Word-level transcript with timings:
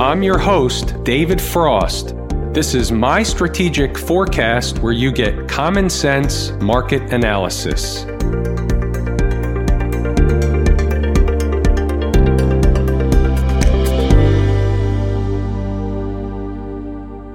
I'm 0.00 0.22
your 0.22 0.38
host, 0.38 0.94
David 1.04 1.38
Frost. 1.38 2.14
This 2.54 2.74
is 2.74 2.90
my 2.90 3.22
strategic 3.22 3.98
forecast 3.98 4.78
where 4.78 4.94
you 4.94 5.12
get 5.12 5.46
common 5.46 5.90
sense 5.90 6.52
market 6.52 7.12
analysis. 7.12 8.06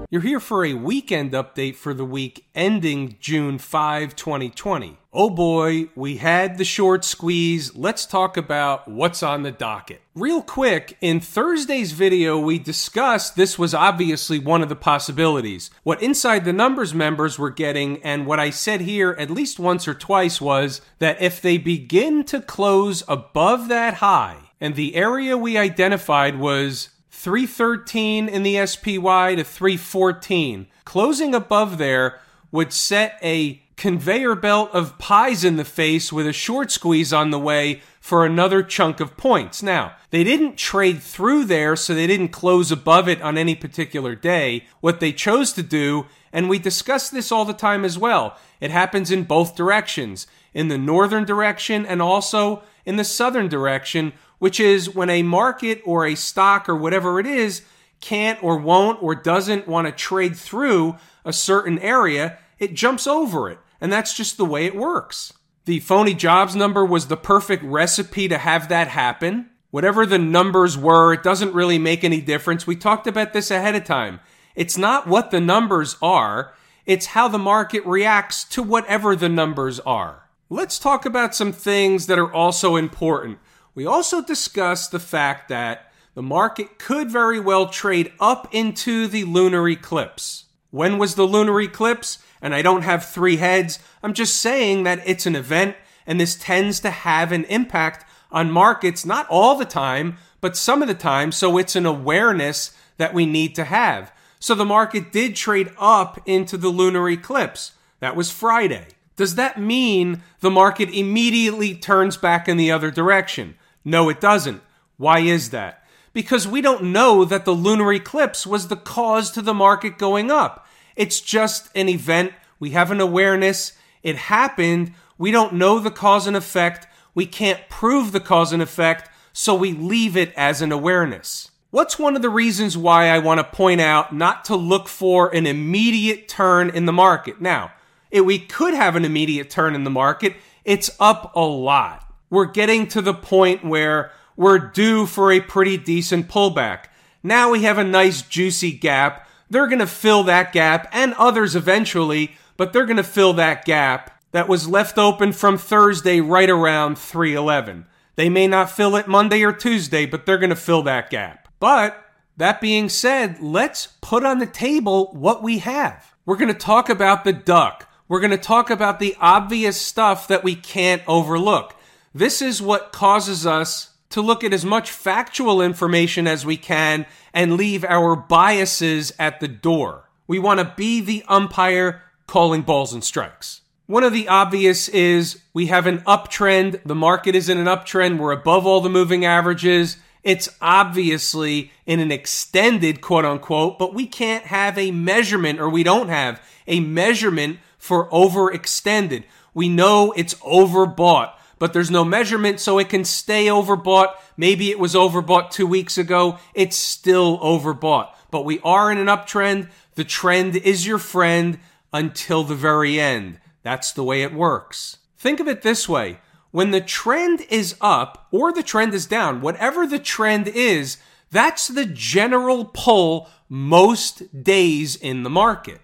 You're 0.10 0.22
here 0.22 0.40
for 0.40 0.66
a 0.66 0.74
weekend 0.74 1.34
update 1.34 1.76
for 1.76 1.94
the 1.94 2.04
week 2.04 2.48
ending 2.56 3.18
June 3.20 3.60
5, 3.60 4.16
2020. 4.16 4.98
Oh 5.18 5.30
boy, 5.30 5.88
we 5.96 6.18
had 6.18 6.58
the 6.58 6.66
short 6.66 7.06
squeeze. 7.06 7.74
Let's 7.74 8.06
talk 8.06 8.36
about 8.36 8.86
what's 8.86 9.24
on 9.24 9.44
the 9.44 9.52
docket. 9.52 10.02
Real 10.14 10.42
quick, 10.42 10.98
in 11.00 11.22
Thursday's 11.22 11.94
video, 11.94 12.38
we 12.38 12.60
discussed 12.60 13.38
this 13.38 13.58
was 13.58 13.74
obviously 13.74 14.40
one 14.40 14.62
of 14.62 14.68
the 14.68 14.76
possibilities. 14.76 15.72
What 15.84 16.04
Inside 16.04 16.44
the 16.44 16.52
Numbers 16.52 16.94
members 16.94 17.40
were 17.40 17.50
getting, 17.50 18.04
and 18.04 18.28
what 18.28 18.42
I 18.42 18.50
said 18.50 18.82
here 18.82 19.16
at 19.18 19.30
least 19.30 19.58
once 19.58 19.88
or 19.88 19.94
twice, 19.94 20.42
was 20.42 20.82
that 21.00 21.22
if 21.22 21.42
they 21.42 21.58
begin 21.58 22.26
to 22.26 22.42
close 22.42 23.02
above 23.08 23.70
that 23.70 23.96
high, 23.96 24.50
and 24.60 24.76
the 24.76 24.98
area 24.98 25.38
we 25.38 25.58
identified 25.58 26.38
was 26.38 26.90
313 27.12 28.28
in 28.28 28.44
the 28.44 28.68
SPY 28.68 29.36
to 29.36 29.46
314. 29.46 30.68
Closing 30.84 31.34
above 31.34 31.78
there 31.78 32.20
would 32.52 32.74
set 32.74 33.18
a 33.24 33.62
conveyor 33.78 34.36
belt 34.36 34.70
of 34.74 34.98
pies 34.98 35.44
in 35.44 35.58
the 35.58 35.66
face 35.66 36.12
with 36.12 36.26
a 36.28 36.34
short 36.34 36.72
squeeze 36.72 37.12
on 37.12 37.32
the 37.32 37.40
way 37.40 37.82
for 38.00 38.26
another 38.26 38.64
chunk 38.64 39.00
of 39.00 39.18
points. 39.18 39.62
Now, 39.62 39.96
they 40.12 40.24
didn't 40.24 40.58
trade 40.58 41.02
through 41.02 41.46
there, 41.46 41.76
so 41.76 41.94
they 41.94 42.08
didn't 42.08 42.30
close 42.30 42.72
above 42.72 43.10
it 43.10 43.22
on 43.22 43.38
any 43.38 43.56
particular 43.56 44.16
day. 44.16 44.66
What 44.80 45.00
they 45.00 45.12
chose 45.12 45.52
to 45.54 45.64
do, 45.64 46.06
and 46.32 46.48
we 46.48 46.60
discuss 46.60 47.10
this 47.10 47.32
all 47.32 47.46
the 47.46 47.54
time 47.54 47.84
as 47.84 47.98
well, 47.98 48.38
it 48.62 48.72
happens 48.72 49.12
in 49.12 49.24
both 49.24 49.56
directions 49.56 50.28
in 50.54 50.70
the 50.70 50.78
northern 50.78 51.26
direction 51.26 51.86
and 51.86 52.02
also 52.02 52.64
in 52.86 52.96
the 52.96 53.04
southern 53.04 53.50
direction 53.50 54.14
which 54.40 54.60
is 54.60 54.94
when 54.94 55.10
a 55.10 55.24
market 55.24 55.82
or 55.86 56.06
a 56.06 56.16
stock 56.16 56.68
or 56.68 56.76
whatever 56.76 57.20
it 57.20 57.26
is 57.26 57.62
can't 58.02 58.42
or 58.44 58.58
won't 58.58 59.02
or 59.02 59.16
doesn't 59.16 59.68
want 59.68 59.88
to 59.88 59.92
trade 59.92 60.36
through 60.36 60.96
a 61.24 61.34
certain 61.34 61.80
area, 61.80 62.38
it 62.60 62.74
jumps 62.74 63.08
over 63.08 63.50
it. 63.50 63.58
And 63.80 63.92
that's 63.92 64.14
just 64.14 64.38
the 64.38 64.46
way 64.46 64.66
it 64.66 64.76
works. 64.76 65.34
The 65.66 65.80
phony 65.80 66.14
jobs 66.14 66.56
number 66.56 66.86
was 66.86 67.08
the 67.08 67.18
perfect 67.18 67.64
recipe 67.64 68.28
to 68.28 68.38
have 68.38 68.70
that 68.70 68.88
happen. 68.90 69.50
Whatever 69.72 70.06
the 70.06 70.20
numbers 70.20 70.78
were, 70.78 71.14
it 71.14 71.24
doesn't 71.24 71.54
really 71.54 71.80
make 71.80 72.04
any 72.04 72.22
difference. 72.22 72.68
We 72.68 72.76
talked 72.76 73.08
about 73.08 73.34
this 73.34 73.52
ahead 73.52 73.76
of 73.76 73.84
time. 73.84 74.20
It's 74.56 74.78
not 74.78 75.08
what 75.08 75.32
the 75.32 75.42
numbers 75.42 75.98
are, 76.02 76.54
it's 76.86 77.08
how 77.08 77.28
the 77.28 77.40
market 77.40 77.86
reacts 77.86 78.44
to 78.46 78.64
whatever 78.64 79.16
the 79.16 79.28
numbers 79.28 79.80
are. 79.82 80.30
Let's 80.50 80.78
talk 80.78 81.06
about 81.06 81.36
some 81.36 81.52
things 81.52 82.06
that 82.06 82.20
are 82.20 82.32
also 82.32 82.76
important. 82.76 83.40
We 83.74 83.86
also 83.86 84.22
discussed 84.22 84.92
the 84.92 85.00
fact 85.00 85.50
that 85.50 85.92
the 86.14 86.22
market 86.22 86.78
could 86.78 87.10
very 87.10 87.40
well 87.40 87.68
trade 87.68 88.14
up 88.20 88.48
into 88.54 89.08
the 89.08 89.26
lunar 89.26 89.68
eclipse. 89.68 90.46
When 90.70 90.98
was 90.98 91.16
the 91.16 91.26
lunar 91.26 91.60
eclipse? 91.60 92.20
And 92.42 92.54
I 92.54 92.62
don't 92.62 92.84
have 92.84 93.06
three 93.06 93.38
heads. 93.38 93.80
I'm 94.04 94.14
just 94.14 94.38
saying 94.38 94.84
that 94.84 95.02
it's 95.06 95.26
an 95.26 95.36
event 95.36 95.76
and 96.06 96.20
this 96.20 96.36
tends 96.36 96.80
to 96.82 96.92
have 96.92 97.32
an 97.32 97.46
impact 97.46 98.06
on 98.32 98.52
markets, 98.52 99.06
not 99.06 99.28
all 99.30 99.56
the 99.56 99.66
time, 99.66 100.18
but 100.42 100.58
some 100.58 100.82
of 100.82 100.88
the 100.88 100.94
time. 100.94 101.32
So 101.32 101.58
it's 101.58 101.76
an 101.76 101.86
awareness 101.86 102.76
that 102.98 103.14
we 103.14 103.26
need 103.26 103.56
to 103.56 103.64
have. 103.64 104.12
So 104.40 104.54
the 104.54 104.66
market 104.66 105.12
did 105.12 105.36
trade 105.36 105.72
up 105.78 106.22
into 106.26 106.58
the 106.58 106.70
lunar 106.70 107.10
eclipse. 107.10 107.72
That 108.00 108.16
was 108.16 108.32
Friday. 108.32 108.88
Does 109.16 109.36
that 109.36 109.60
mean 109.60 110.22
the 110.42 110.52
market 110.52 110.90
immediately 110.90 111.74
turns 111.74 112.18
back 112.18 112.48
in 112.48 112.58
the 112.58 112.72
other 112.72 112.92
direction? 112.92 113.56
No, 113.84 114.10
it 114.10 114.20
doesn't. 114.20 114.62
Why 114.98 115.20
is 115.20 115.52
that? 115.52 115.84
Because 116.14 116.48
we 116.48 116.62
don't 116.62 116.92
know 116.92 117.26
that 117.26 117.46
the 117.46 117.54
lunar 117.54 117.92
eclipse 117.94 118.46
was 118.46 118.68
the 118.68 118.76
cause 118.76 119.32
to 119.32 119.42
the 119.42 119.54
market 119.54 119.98
going 119.98 120.32
up. 120.32 120.65
It's 120.96 121.20
just 121.22 121.70
an 121.76 121.90
event. 121.90 122.34
We 122.60 122.72
have 122.72 122.92
an 122.92 123.02
awareness. 123.02 123.74
It 124.04 124.16
happened. 124.16 124.94
We 125.18 125.32
don't 125.32 125.54
know 125.54 125.80
the 125.80 125.92
cause 125.92 126.28
and 126.28 126.38
effect. 126.38 126.88
We 127.14 127.26
can't 127.26 127.68
prove 127.70 128.12
the 128.12 128.20
cause 128.20 128.52
and 128.52 128.62
effect, 128.62 129.10
so 129.34 129.56
we 129.56 129.74
leave 129.74 130.18
it 130.18 130.34
as 130.36 130.62
an 130.62 130.72
awareness. 130.72 131.52
What's 131.72 132.00
one 132.00 132.16
of 132.16 132.22
the 132.22 132.30
reasons 132.30 132.78
why 132.78 133.10
I 133.10 133.20
want 133.20 133.40
to 133.40 133.44
point 133.44 133.82
out 133.82 134.16
not 134.16 134.46
to 134.46 134.56
look 134.56 134.88
for 134.88 135.34
an 135.34 135.46
immediate 135.46 136.28
turn 136.28 136.70
in 136.70 136.86
the 136.86 136.94
market? 136.94 137.42
Now, 137.42 137.74
we 138.12 138.40
could 138.40 138.74
have 138.74 138.96
an 138.96 139.06
immediate 139.06 139.50
turn 139.50 139.76
in 139.76 139.84
the 139.84 139.90
market, 139.90 140.36
it's 140.64 140.90
up 141.00 141.36
a 141.36 141.42
lot 141.42 142.06
we're 142.30 142.46
getting 142.46 142.88
to 142.88 143.02
the 143.02 143.14
point 143.14 143.64
where 143.64 144.12
we're 144.36 144.60
due 144.60 145.06
for 145.06 145.32
a 145.32 145.40
pretty 145.40 145.78
decent 145.78 146.28
pullback. 146.28 146.86
Now 147.24 147.52
we 147.52 147.64
have 147.64 147.78
a 147.78 147.84
nice 147.84 148.22
juicy 148.22 148.72
gap. 148.72 149.25
They're 149.50 149.68
going 149.68 149.80
to 149.80 149.88
fill 149.88 150.24
that 150.24 150.54
gap 150.54 150.88
and 150.92 151.14
others 151.16 151.56
eventually, 151.56 152.36
but 152.58 152.74
they're 152.74 152.86
going 152.86 152.98
to 152.98 153.04
fill 153.04 153.34
that 153.34 153.66
gap 153.66 154.12
that 154.32 154.50
was 154.50 154.68
left 154.68 154.98
open 154.98 155.32
from 155.32 155.58
Thursday 155.58 156.20
right 156.20 156.50
around 156.50 156.98
311. 156.98 157.86
They 158.16 158.30
may 158.30 158.48
not 158.48 158.72
fill 158.72 158.96
it 158.96 159.08
Monday 159.08 159.44
or 159.44 159.54
Tuesday, 159.54 160.06
but 160.06 160.26
they're 160.26 160.38
going 160.38 160.50
to 160.50 160.56
fill 160.56 160.84
that 160.84 161.10
gap. 161.10 161.48
But 161.60 162.02
that 162.38 162.60
being 162.60 162.90
said, 162.90 163.42
let's 163.42 163.88
put 164.02 164.26
on 164.26 164.40
the 164.40 164.46
table 164.46 165.12
what 165.14 165.42
we 165.42 165.60
have. 165.60 166.14
We're 166.26 166.38
going 166.38 166.54
to 166.54 166.60
talk 166.60 166.90
about 166.90 167.24
the 167.24 167.34
duck. 167.34 167.90
We're 168.08 168.20
going 168.20 168.32
to 168.32 168.38
talk 168.38 168.70
about 168.70 169.00
the 169.00 169.16
obvious 169.20 169.80
stuff 169.80 170.28
that 170.28 170.44
we 170.44 170.56
can't 170.56 171.02
overlook. 171.08 171.76
This 172.14 172.42
is 172.42 172.62
what 172.62 172.92
causes 172.92 173.46
us 173.46 173.92
to 174.16 174.22
look 174.22 174.46
at 174.46 174.54
as 174.54 174.64
much 174.64 174.92
factual 174.92 175.62
information 175.62 176.26
as 176.26 176.46
we 176.46 176.56
can 176.56 177.06
and 177.34 177.58
leave 177.58 177.84
our 177.84 178.16
biases 178.16 179.12
at 179.20 179.42
the 179.42 179.48
door. 179.50 180.10
We 180.26 180.40
want 180.40 180.62
to 180.62 180.74
be 180.78 181.02
the 181.02 181.26
umpire 181.28 182.02
calling 182.26 182.62
balls 182.62 182.94
and 182.94 183.04
strikes. 183.04 183.60
One 183.88 184.06
of 184.06 184.14
the 184.14 184.30
obvious 184.30 184.88
is 184.88 185.42
we 185.54 185.66
have 185.66 185.86
an 185.86 185.98
uptrend. 186.04 186.82
The 186.86 186.96
market 186.96 187.36
is 187.36 187.50
in 187.50 187.58
an 187.58 187.66
uptrend. 187.66 188.18
We're 188.18 188.32
above 188.32 188.66
all 188.66 188.80
the 188.80 188.90
moving 188.90 189.26
averages. 189.26 189.98
It's 190.24 190.48
obviously 190.62 191.74
in 191.86 192.00
an 192.00 192.14
extended 192.14 193.02
quote 193.02 193.26
unquote, 193.26 193.78
but 193.78 193.94
we 193.94 194.08
can't 194.08 194.46
have 194.46 194.78
a 194.78 194.92
measurement 194.92 195.60
or 195.60 195.70
we 195.70 195.84
don't 195.84 196.08
have 196.08 196.42
a 196.68 196.80
measurement 196.80 197.60
for 197.78 198.10
overextended. 198.12 199.26
We 199.54 199.68
know 199.68 200.14
it's 200.14 200.36
overbought 200.36 201.34
but 201.60 201.74
there's 201.74 201.92
no 201.92 202.04
measurement, 202.04 202.60
so 202.60 202.80
it 202.80 202.90
can 202.90 203.06
stay 203.06 203.46
overbought. 203.46 204.14
Maybe 204.38 204.72
it 204.72 204.80
was 204.80 204.96
overbought 204.96 205.52
two 205.52 205.68
weeks 205.68 205.98
ago. 205.98 206.40
It's 206.54 206.76
still 206.76 207.40
overbought. 207.40 208.10
But 208.32 208.46
we 208.46 208.60
are 208.62 208.92
in 208.92 208.98
an 208.98 209.08
uptrend. 209.08 209.70
The 209.96 210.04
trend 210.04 210.56
is 210.56 210.86
your 210.86 210.98
friend 210.98 211.60
until 211.94 212.44
the 212.44 212.56
very 212.56 213.00
end. 213.00 213.40
That's 213.64 213.92
the 213.92 214.04
way 214.04 214.24
it 214.24 214.34
works. 214.34 214.98
Think 215.18 215.40
of 215.40 215.48
it 215.48 215.62
this 215.62 215.88
way 215.88 216.20
when 216.52 216.72
the 216.72 216.80
trend 216.80 217.42
is 217.50 217.76
up 217.82 218.28
or 218.32 218.54
the 218.54 218.64
trend 218.64 218.94
is 218.94 219.06
down, 219.06 219.42
whatever 219.42 219.86
the 219.86 220.00
trend 220.00 220.48
is, 220.48 220.98
that's 221.30 221.68
the 221.68 221.86
general 221.86 222.72
pull 222.74 223.30
most 223.50 224.44
days 224.44 224.96
in 224.96 225.24
the 225.24 225.30
market. 225.30 225.82